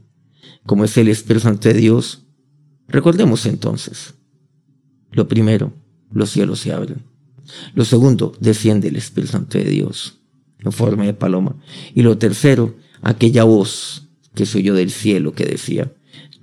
como 0.65 0.85
es 0.85 0.95
el 0.95 1.09
Espíritu 1.09 1.41
Santo 1.41 1.67
de 1.67 1.73
Dios, 1.73 2.25
recordemos 2.87 3.45
entonces, 3.45 4.13
lo 5.11 5.27
primero, 5.27 5.73
los 6.09 6.29
cielos 6.29 6.59
se 6.61 6.71
abren. 6.71 7.03
Lo 7.73 7.83
segundo, 7.83 8.31
desciende 8.39 8.87
el 8.87 8.95
Espíritu 8.95 9.33
Santo 9.33 9.57
de 9.57 9.65
Dios 9.65 10.21
en 10.59 10.71
forma 10.71 11.03
de 11.03 11.13
paloma. 11.13 11.57
Y 11.93 12.01
lo 12.01 12.17
tercero, 12.17 12.77
aquella 13.01 13.43
voz 13.43 14.07
que 14.35 14.45
soy 14.45 14.63
yo 14.63 14.73
del 14.73 14.91
cielo 14.91 15.33
que 15.33 15.43
decía, 15.43 15.91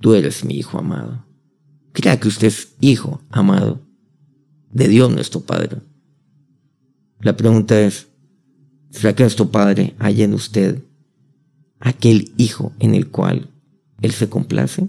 tú 0.01 0.13
eres 0.13 0.45
mi 0.45 0.53
hijo 0.53 0.77
amado. 0.77 1.25
Crea 1.93 2.19
que 2.19 2.27
usted 2.27 2.45
es 2.45 2.75
hijo 2.79 3.23
amado 3.31 3.86
de 4.71 4.87
Dios 4.87 5.11
nuestro 5.13 5.41
Padre. 5.41 5.77
La 7.21 7.35
pregunta 7.35 7.79
es, 7.79 8.07
¿será 8.89 9.15
que 9.15 9.23
nuestro 9.23 9.49
Padre 9.51 9.95
hay 9.99 10.23
en 10.23 10.33
usted 10.33 10.81
aquel 11.79 12.31
hijo 12.37 12.73
en 12.79 12.95
el 12.95 13.07
cual 13.07 13.49
él 14.01 14.11
se 14.11 14.29
complace. 14.29 14.87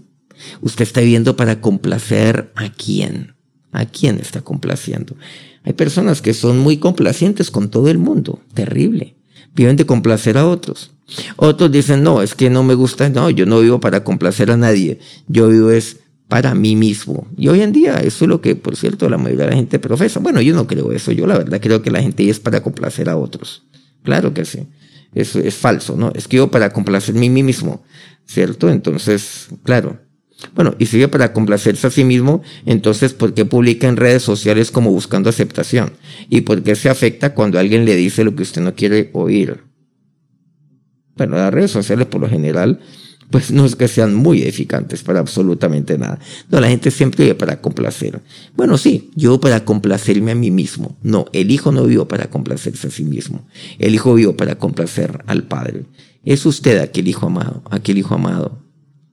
Usted 0.61 0.83
está 0.83 1.01
viviendo 1.01 1.35
para 1.35 1.61
complacer 1.61 2.51
a 2.55 2.69
quién. 2.71 3.35
¿A 3.71 3.85
quién 3.85 4.19
está 4.19 4.41
complaciendo? 4.41 5.15
Hay 5.63 5.73
personas 5.73 6.21
que 6.21 6.33
son 6.33 6.57
muy 6.57 6.77
complacientes 6.77 7.51
con 7.51 7.69
todo 7.69 7.89
el 7.89 7.97
mundo. 7.97 8.39
Terrible. 8.53 9.15
Viven 9.53 9.75
de 9.75 9.85
complacer 9.85 10.37
a 10.37 10.47
otros. 10.47 10.91
Otros 11.35 11.71
dicen, 11.71 12.01
no, 12.01 12.21
es 12.21 12.33
que 12.33 12.49
no 12.49 12.63
me 12.63 12.73
gusta. 12.73 13.09
No, 13.09 13.29
yo 13.29 13.45
no 13.45 13.59
vivo 13.59 13.79
para 13.79 14.03
complacer 14.03 14.49
a 14.51 14.57
nadie. 14.57 14.99
Yo 15.27 15.49
vivo 15.49 15.69
es 15.69 15.99
para 16.29 16.55
mí 16.55 16.77
mismo. 16.77 17.27
Y 17.35 17.49
hoy 17.49 17.61
en 17.61 17.73
día 17.73 17.95
eso 17.97 18.23
es 18.23 18.29
lo 18.29 18.39
que, 18.39 18.55
por 18.55 18.77
cierto, 18.77 19.09
la 19.09 19.17
mayoría 19.17 19.45
de 19.45 19.51
la 19.51 19.57
gente 19.57 19.79
profesa. 19.79 20.21
Bueno, 20.21 20.39
yo 20.39 20.55
no 20.55 20.67
creo 20.67 20.93
eso. 20.93 21.11
Yo 21.11 21.27
la 21.27 21.37
verdad 21.37 21.59
creo 21.61 21.81
que 21.81 21.91
la 21.91 22.01
gente 22.01 22.29
es 22.29 22.39
para 22.39 22.63
complacer 22.63 23.09
a 23.09 23.17
otros. 23.17 23.65
Claro 24.03 24.33
que 24.33 24.45
sí. 24.45 24.67
Eso 25.13 25.39
es 25.39 25.55
falso, 25.55 25.97
¿no? 25.97 26.11
Es 26.15 26.27
que 26.27 26.37
yo 26.37 26.49
para 26.49 26.71
complacer 26.71 27.17
a 27.17 27.19
mí 27.19 27.29
mismo. 27.29 27.83
¿cierto? 28.29 28.69
Entonces, 28.69 29.47
claro. 29.63 29.99
Bueno, 30.55 30.75
y 30.79 30.85
sigue 30.85 31.09
para 31.09 31.33
complacerse 31.33 31.87
a 31.87 31.89
sí 31.89 32.05
mismo, 32.05 32.41
entonces, 32.65 33.13
¿por 33.13 33.33
qué 33.33 33.43
publica 33.43 33.87
en 33.87 33.97
redes 33.97 34.23
sociales 34.23 34.71
como 34.71 34.91
buscando 34.91 35.29
aceptación? 35.29 35.91
¿Y 36.29 36.41
por 36.41 36.63
qué 36.63 36.75
se 36.75 36.89
afecta 36.89 37.33
cuando 37.33 37.59
alguien 37.59 37.83
le 37.83 37.95
dice 37.95 38.23
lo 38.23 38.35
que 38.35 38.43
usted 38.43 38.61
no 38.61 38.73
quiere 38.73 39.09
oír? 39.13 39.63
Bueno, 41.17 41.35
las 41.35 41.53
redes 41.53 41.71
sociales 41.71 42.05
por 42.05 42.21
lo 42.21 42.29
general, 42.29 42.79
pues 43.29 43.51
no 43.51 43.65
es 43.65 43.75
que 43.75 43.87
sean 43.87 44.15
muy 44.15 44.41
edificantes 44.41 45.03
para 45.03 45.19
absolutamente 45.19 45.97
nada. 45.97 46.19
No, 46.49 46.59
la 46.59 46.67
gente 46.67 46.91
siempre 46.91 47.25
vive 47.25 47.35
para 47.35 47.61
complacer. 47.61 48.21
Bueno, 48.55 48.77
sí, 48.77 49.11
yo 49.15 49.39
para 49.39 49.65
complacerme 49.65 50.31
a 50.31 50.35
mí 50.35 50.51
mismo. 50.51 50.97
No, 51.03 51.25
el 51.33 51.51
hijo 51.51 51.71
no 51.71 51.83
vivió 51.83 52.07
para 52.07 52.29
complacerse 52.29 52.87
a 52.87 52.91
sí 52.91 53.03
mismo. 53.03 53.47
El 53.77 53.93
hijo 53.93 54.13
vivió 54.13 54.35
para 54.35 54.57
complacer 54.57 55.23
al 55.27 55.43
padre. 55.43 55.85
¿Es 56.23 56.45
usted 56.45 56.79
aquel 56.79 57.07
hijo 57.07 57.27
amado, 57.27 57.63
aquel 57.69 57.97
hijo 57.97 58.15
amado 58.15 58.69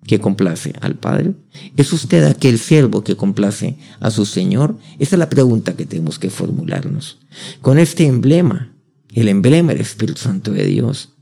que 0.06 0.20
complace 0.20 0.72
al 0.80 0.94
Padre? 0.94 1.34
¿Es 1.76 1.92
usted 1.92 2.24
aquel 2.24 2.58
siervo 2.58 3.02
que 3.04 3.16
complace 3.16 3.76
a 4.00 4.10
su 4.10 4.24
Señor? 4.24 4.78
Esa 4.98 5.16
es 5.16 5.18
la 5.18 5.28
pregunta 5.28 5.76
que 5.76 5.86
tenemos 5.86 6.18
que 6.18 6.30
formularnos. 6.30 7.18
Con 7.60 7.78
este 7.78 8.06
emblema, 8.06 8.72
el 9.12 9.28
emblema 9.28 9.72
del 9.72 9.82
Espíritu 9.82 10.20
Santo 10.20 10.52
de 10.52 10.66
Dios, 10.66 11.14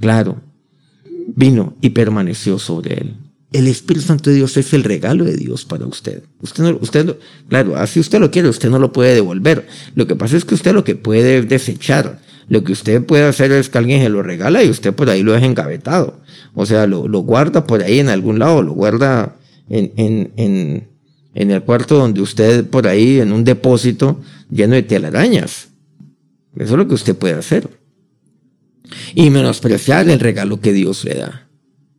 claro, 0.00 0.42
vino 1.36 1.74
y 1.80 1.90
permaneció 1.90 2.58
sobre 2.58 2.94
él. 2.94 3.16
El 3.50 3.66
Espíritu 3.66 4.06
Santo 4.06 4.28
de 4.30 4.36
Dios 4.36 4.56
es 4.56 4.74
el 4.74 4.84
regalo 4.84 5.24
de 5.24 5.36
Dios 5.36 5.64
para 5.64 5.86
usted. 5.86 6.22
Usted 6.42 6.64
no, 6.64 6.78
usted 6.80 7.16
claro, 7.48 7.76
así 7.76 7.98
usted 7.98 8.20
lo 8.20 8.30
quiere, 8.30 8.48
usted 8.48 8.68
no 8.68 8.78
lo 8.78 8.92
puede 8.92 9.14
devolver. 9.14 9.66
Lo 9.94 10.06
que 10.06 10.16
pasa 10.16 10.36
es 10.36 10.44
que 10.44 10.54
usted 10.54 10.74
lo 10.74 10.84
que 10.84 10.96
puede 10.96 11.42
desechar 11.42 12.20
lo 12.48 12.64
que 12.64 12.72
usted 12.72 13.04
puede 13.04 13.24
hacer 13.24 13.52
es 13.52 13.68
que 13.68 13.78
alguien 13.78 14.02
se 14.02 14.08
lo 14.08 14.22
regala 14.22 14.64
y 14.64 14.70
usted 14.70 14.94
por 14.94 15.10
ahí 15.10 15.22
lo 15.22 15.32
deja 15.32 15.46
engavetado. 15.46 16.20
O 16.54 16.64
sea, 16.64 16.86
lo, 16.86 17.06
lo 17.06 17.20
guarda 17.20 17.66
por 17.66 17.82
ahí 17.82 17.98
en 17.98 18.08
algún 18.08 18.38
lado, 18.38 18.62
lo 18.62 18.72
guarda 18.72 19.36
en, 19.68 19.92
en, 19.96 20.32
en, 20.36 20.88
en 21.34 21.50
el 21.50 21.62
cuarto 21.62 21.98
donde 21.98 22.22
usted 22.22 22.66
por 22.66 22.86
ahí 22.86 23.20
en 23.20 23.32
un 23.32 23.44
depósito 23.44 24.20
lleno 24.50 24.74
de 24.74 24.82
telarañas. 24.82 25.68
Eso 26.56 26.72
es 26.74 26.78
lo 26.78 26.88
que 26.88 26.94
usted 26.94 27.14
puede 27.14 27.34
hacer. 27.34 27.68
Y 29.14 29.30
menospreciar 29.30 30.08
el 30.08 30.20
regalo 30.20 30.60
que 30.60 30.72
Dios 30.72 31.04
le 31.04 31.14
da, 31.14 31.48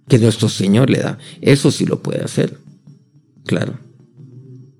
que 0.07 0.19
nuestro 0.19 0.49
Señor 0.49 0.89
le 0.89 0.99
da. 0.99 1.17
Eso 1.41 1.71
sí 1.71 1.85
lo 1.85 2.01
puede 2.01 2.23
hacer. 2.23 2.59
Claro. 3.45 3.79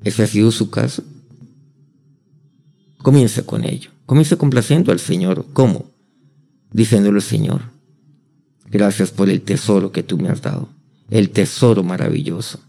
Ese 0.03 0.23
ha 0.23 0.27
sido 0.27 0.51
su 0.51 0.69
caso. 0.69 1.03
Comience 2.97 3.43
con 3.43 3.65
ello. 3.65 3.91
Comience 4.05 4.37
complaciendo 4.37 4.91
al 4.91 4.99
Señor. 4.99 5.47
¿Cómo? 5.53 5.91
Diciéndole, 6.71 7.21
Señor, 7.21 7.61
gracias 8.69 9.11
por 9.11 9.29
el 9.29 9.41
tesoro 9.41 9.91
que 9.91 10.03
tú 10.03 10.17
me 10.17 10.29
has 10.29 10.41
dado. 10.41 10.69
El 11.09 11.31
tesoro 11.31 11.83
maravilloso. 11.83 12.59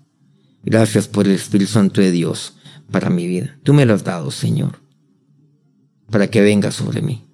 Gracias 0.65 1.09
por 1.09 1.27
el 1.27 1.33
Espíritu 1.33 1.73
Santo 1.73 2.01
de 2.01 2.11
Dios 2.11 2.55
para 2.91 3.11
mi 3.11 3.27
vida. 3.27 3.59
Tú 3.63 3.75
me 3.75 3.87
lo 3.87 3.95
has 3.95 4.05
dado, 4.05 4.31
Señor, 4.31 4.81
para 6.11 6.29
que 6.29 6.41
venga 6.41 6.71
sobre 6.71 7.03
mí 7.03 7.30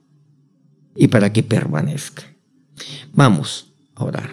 y 0.96 1.09
para 1.09 1.32
que 1.32 1.42
permanezca. 1.42 2.22
Vamos 3.12 3.72
a 3.94 4.04
orar. 4.04 4.30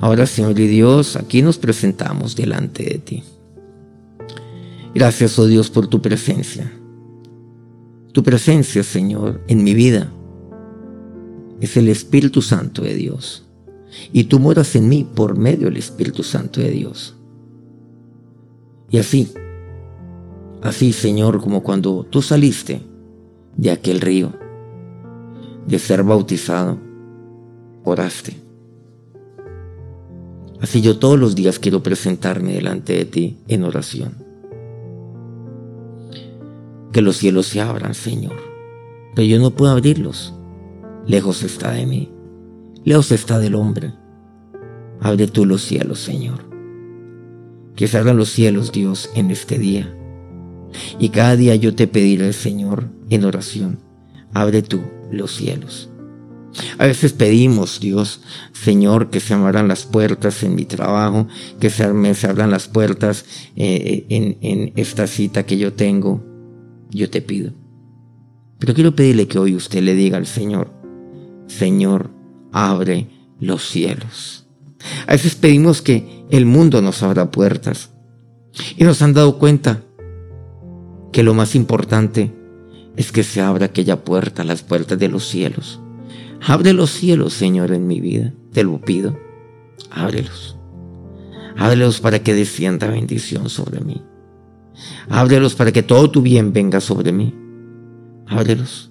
Ahora, 0.00 0.26
Señor 0.26 0.58
y 0.58 0.66
Dios, 0.66 1.16
aquí 1.16 1.42
nos 1.42 1.58
presentamos 1.58 2.36
delante 2.36 2.84
de 2.84 2.98
ti. 2.98 3.22
Gracias, 4.94 5.38
oh 5.38 5.46
Dios, 5.46 5.70
por 5.70 5.86
tu 5.86 6.00
presencia. 6.00 6.72
Tu 8.12 8.22
presencia, 8.22 8.82
Señor, 8.82 9.42
en 9.48 9.64
mi 9.64 9.74
vida 9.74 10.12
es 11.60 11.76
el 11.76 11.88
Espíritu 11.88 12.42
Santo 12.42 12.82
de 12.82 12.94
Dios. 12.94 13.46
Y 14.12 14.24
tú 14.24 14.38
moras 14.38 14.74
en 14.76 14.88
mí 14.88 15.04
por 15.04 15.36
medio 15.36 15.66
del 15.68 15.76
Espíritu 15.76 16.22
Santo 16.22 16.60
de 16.60 16.70
Dios. 16.70 17.16
Y 18.90 18.98
así, 18.98 19.32
así 20.62 20.92
Señor, 20.92 21.40
como 21.40 21.62
cuando 21.62 22.04
tú 22.04 22.22
saliste 22.22 22.82
de 23.56 23.70
aquel 23.70 24.00
río, 24.00 24.32
de 25.66 25.78
ser 25.78 26.02
bautizado, 26.02 26.78
oraste. 27.84 28.36
Así 30.60 30.80
yo 30.80 30.98
todos 30.98 31.18
los 31.18 31.34
días 31.34 31.58
quiero 31.58 31.82
presentarme 31.82 32.54
delante 32.54 32.94
de 32.94 33.04
ti 33.04 33.38
en 33.48 33.64
oración. 33.64 34.14
Que 36.92 37.02
los 37.02 37.16
cielos 37.16 37.46
se 37.46 37.60
abran, 37.60 37.94
Señor, 37.94 38.36
pero 39.14 39.26
yo 39.26 39.38
no 39.38 39.50
puedo 39.50 39.72
abrirlos. 39.72 40.32
Lejos 41.06 41.42
está 41.42 41.72
de 41.72 41.86
mí, 41.86 42.12
lejos 42.84 43.12
está 43.12 43.38
del 43.38 43.54
hombre. 43.54 43.92
Abre 45.00 45.26
tú 45.26 45.44
los 45.44 45.62
cielos, 45.62 45.98
Señor 45.98 46.54
que 47.76 47.88
se 47.88 47.98
abran 47.98 48.16
los 48.16 48.30
cielos, 48.30 48.72
Dios, 48.72 49.10
en 49.14 49.30
este 49.30 49.58
día. 49.58 49.92
Y 50.98 51.10
cada 51.10 51.36
día 51.36 51.54
yo 51.56 51.74
te 51.74 51.86
pediré, 51.86 52.32
Señor, 52.32 52.88
en 53.10 53.24
oración, 53.24 53.78
abre 54.32 54.62
tú 54.62 54.82
los 55.14 55.34
cielos. 55.34 55.90
A 56.78 56.86
veces 56.86 57.12
pedimos, 57.12 57.80
Dios, 57.80 58.20
Señor, 58.52 59.10
que 59.10 59.20
se 59.20 59.34
abran 59.34 59.68
las 59.68 59.86
puertas 59.86 60.42
en 60.42 60.54
mi 60.54 60.64
trabajo, 60.64 61.26
que 61.58 61.70
se, 61.70 61.84
abran 61.84 62.50
las 62.50 62.68
puertas 62.68 63.24
eh, 63.56 64.06
en, 64.08 64.38
en 64.40 64.72
esta 64.76 65.06
cita 65.06 65.44
que 65.44 65.58
yo 65.58 65.72
tengo. 65.72 66.24
Yo 66.90 67.10
te 67.10 67.22
pido. 67.22 67.52
Pero 68.58 68.74
quiero 68.74 68.94
pedirle 68.94 69.26
que 69.26 69.38
hoy 69.38 69.56
usted 69.56 69.82
le 69.82 69.94
diga 69.94 70.16
al 70.16 70.26
Señor, 70.26 70.72
Señor, 71.48 72.10
abre 72.52 73.08
los 73.40 73.68
cielos. 73.68 74.46
A 75.06 75.12
veces 75.12 75.34
pedimos 75.34 75.82
que 75.82 76.24
el 76.30 76.46
mundo 76.46 76.80
nos 76.82 77.02
abra 77.02 77.30
puertas 77.30 77.90
y 78.76 78.84
nos 78.84 79.02
han 79.02 79.12
dado 79.12 79.38
cuenta 79.38 79.82
que 81.12 81.22
lo 81.22 81.34
más 81.34 81.54
importante 81.54 82.32
es 82.96 83.12
que 83.12 83.22
se 83.22 83.40
abra 83.40 83.66
aquella 83.66 84.04
puerta, 84.04 84.44
las 84.44 84.62
puertas 84.62 84.98
de 84.98 85.08
los 85.08 85.26
cielos. 85.26 85.80
Abre 86.40 86.72
los 86.72 86.90
cielos, 86.90 87.32
Señor, 87.32 87.72
en 87.72 87.86
mi 87.86 88.00
vida, 88.00 88.32
te 88.52 88.64
lo 88.64 88.80
pido. 88.80 89.18
Ábrelos. 89.90 90.56
Ábrelos 91.56 92.00
para 92.00 92.22
que 92.22 92.34
descienda 92.34 92.88
bendición 92.88 93.48
sobre 93.48 93.80
mí. 93.80 94.02
Ábrelos 95.08 95.54
para 95.54 95.72
que 95.72 95.82
todo 95.82 96.10
tu 96.10 96.22
bien 96.22 96.52
venga 96.52 96.80
sobre 96.80 97.12
mí. 97.12 97.34
Ábrelos. 98.26 98.90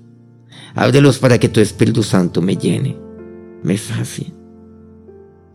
Ábrelos 0.75 1.19
para 1.19 1.37
que 1.37 1.49
tu 1.49 1.59
Espíritu 1.59 2.03
Santo 2.03 2.41
me 2.41 2.55
llene, 2.55 2.97
me 3.61 3.77
sacie 3.77 4.33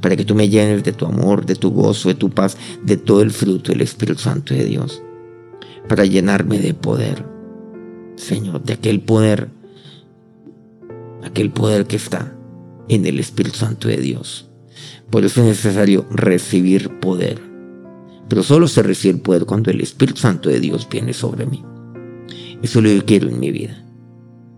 para 0.01 0.17
que 0.17 0.25
tú 0.25 0.35
me 0.35 0.49
llenes 0.49 0.85
de 0.85 0.93
tu 0.93 1.07
amor, 1.07 1.45
de 1.45 1.55
tu 1.55 1.71
gozo, 1.71 2.09
de 2.09 2.15
tu 2.15 2.31
paz, 2.31 2.57
de 2.83 2.97
todo 2.97 3.23
el 3.23 3.31
fruto 3.31 3.73
del 3.73 3.81
Espíritu 3.81 4.21
Santo 4.21 4.55
de 4.55 4.65
Dios, 4.65 5.03
para 5.89 6.05
llenarme 6.05 6.59
de 6.59 6.75
poder, 6.75 7.25
Señor, 8.19 8.63
de 8.63 8.75
aquel 8.75 9.01
poder, 9.01 9.49
aquel 11.25 11.51
poder 11.51 11.87
que 11.87 11.97
está 11.97 12.37
en 12.89 13.07
el 13.07 13.21
Espíritu 13.21 13.59
Santo 13.59 13.89
de 13.89 13.99
Dios. 13.99 14.49
Por 15.11 15.25
eso 15.25 15.41
es 15.41 15.47
necesario 15.47 16.07
recibir 16.11 17.01
poder. 17.01 17.41
Pero 18.29 18.43
solo 18.43 18.69
se 18.69 18.83
recibe 18.83 19.19
poder 19.19 19.47
cuando 19.47 19.71
el 19.71 19.81
Espíritu 19.81 20.21
Santo 20.21 20.49
de 20.51 20.61
Dios 20.61 20.87
viene 20.91 21.15
sobre 21.15 21.47
mí. 21.47 21.65
Eso 22.63 22.81
es 22.81 22.85
lo 22.85 23.01
que 23.01 23.05
quiero 23.07 23.29
en 23.29 23.41
mi 23.41 23.51
vida. 23.51 23.85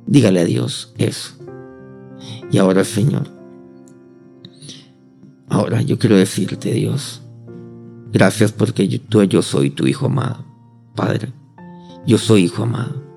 Dígale 0.06 0.40
a 0.40 0.44
Dios 0.44 0.92
eso. 0.98 1.34
Y 2.50 2.58
ahora, 2.58 2.82
Señor, 2.82 3.40
Ahora 5.50 5.82
yo 5.82 5.98
quiero 5.98 6.16
decirte, 6.16 6.72
Dios, 6.72 7.22
gracias 8.12 8.52
porque 8.52 8.86
yo, 8.86 9.00
tú, 9.00 9.24
yo 9.24 9.42
soy 9.42 9.70
tu 9.70 9.88
hijo 9.88 10.06
amado. 10.06 10.44
Padre, 10.94 11.32
yo 12.06 12.18
soy 12.18 12.44
hijo 12.44 12.62
amado. 12.62 13.09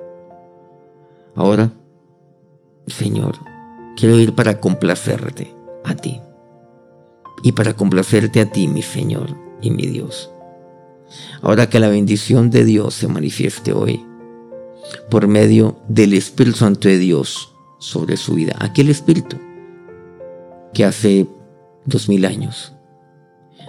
Ahora, 1.36 1.72
Señor, 2.88 3.36
quiero 3.96 4.20
ir 4.20 4.34
para 4.36 4.60
complacerte 4.60 5.54
a 5.84 5.96
ti. 5.96 6.22
Y 7.44 7.54
para 7.54 7.74
complacerte 7.74 8.42
a 8.42 8.52
ti, 8.52 8.68
mi 8.68 8.82
Señor 8.82 9.36
y 9.62 9.72
mi 9.72 9.88
Dios. 9.88 10.30
Ahora 11.42 11.70
que 11.70 11.80
la 11.80 11.90
bendición 11.90 12.50
de 12.50 12.64
Dios 12.64 12.94
se 12.94 13.08
manifieste 13.08 13.74
hoy 13.74 14.06
por 15.10 15.28
medio 15.28 15.78
del 15.88 16.14
Espíritu 16.14 16.58
Santo 16.58 16.88
de 16.88 16.98
Dios 16.98 17.54
sobre 17.80 18.18
su 18.18 18.36
vida. 18.36 18.56
Aquel 18.60 18.90
Espíritu 18.90 19.38
que 20.74 20.86
hace 20.86 21.28
dos 21.86 22.10
mil 22.10 22.26
años, 22.26 22.74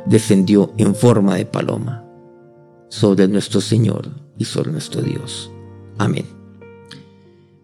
descendió 0.07 0.73
en 0.77 0.95
forma 0.95 1.37
de 1.37 1.47
paloma 1.47 2.05
sobre 2.89 3.29
nuestro 3.29 3.61
Señor 3.61 4.11
y 4.39 4.45
sobre 4.45 4.73
nuestro 4.73 5.03
Dios. 5.03 5.51
Amén. 5.99 6.34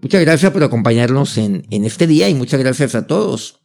Muchas 0.03 0.23
gracias 0.23 0.51
por 0.51 0.63
acompañarnos 0.63 1.37
en, 1.37 1.67
en 1.71 1.85
este 1.85 2.07
día 2.07 2.29
y 2.31 2.35
muchas 2.35 2.59
gracias 2.59 2.95
a 2.95 3.07
todos, 3.07 3.61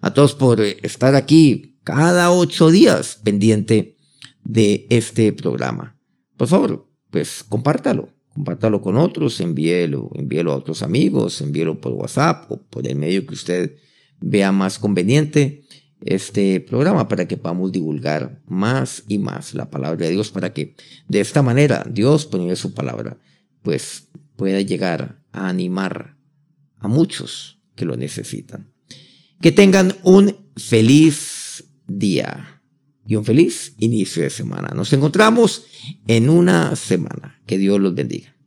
a 0.00 0.12
todos 0.12 0.34
por 0.34 0.60
estar 0.60 1.14
aquí 1.14 1.78
cada 1.82 2.30
ocho 2.30 2.70
días 2.70 3.18
pendiente 3.24 3.96
de 4.44 4.86
este 4.90 5.32
programa. 5.32 5.98
Por 6.36 6.46
favor, 6.46 6.90
pues 7.10 7.42
compártalo, 7.42 8.10
compártalo 8.34 8.82
con 8.82 8.98
otros, 8.98 9.40
envíelo, 9.40 10.10
envíelo 10.14 10.52
a 10.52 10.56
otros 10.56 10.82
amigos, 10.82 11.40
envíelo 11.40 11.80
por 11.80 11.92
WhatsApp 11.92 12.52
o 12.52 12.62
por 12.62 12.86
el 12.86 12.96
medio 12.96 13.26
que 13.26 13.32
usted 13.32 13.76
vea 14.20 14.52
más 14.52 14.78
conveniente 14.78 15.64
este 16.02 16.60
programa 16.60 17.08
para 17.08 17.26
que 17.26 17.38
podamos 17.38 17.72
divulgar 17.72 18.42
más 18.46 19.04
y 19.08 19.16
más 19.16 19.54
la 19.54 19.70
palabra 19.70 20.06
de 20.06 20.12
Dios, 20.12 20.30
para 20.30 20.52
que 20.52 20.76
de 21.08 21.20
esta 21.20 21.40
manera 21.40 21.86
Dios, 21.90 22.26
poniendo 22.26 22.56
su 22.56 22.74
palabra, 22.74 23.16
pues 23.62 24.08
pueda 24.38 24.60
llegar 24.60 25.20
a 25.32 25.48
animar 25.48 26.16
a 26.78 26.86
muchos 26.86 27.60
que 27.74 27.84
lo 27.84 27.96
necesitan. 27.96 28.72
Que 29.42 29.50
tengan 29.50 29.96
un 30.04 30.34
feliz 30.56 31.64
día 31.88 32.62
y 33.04 33.16
un 33.16 33.24
feliz 33.24 33.74
inicio 33.78 34.22
de 34.22 34.30
semana. 34.30 34.68
Nos 34.76 34.92
encontramos 34.92 35.66
en 36.06 36.30
una 36.30 36.76
semana. 36.76 37.40
Que 37.46 37.58
Dios 37.58 37.80
los 37.80 37.96
bendiga. 37.96 38.37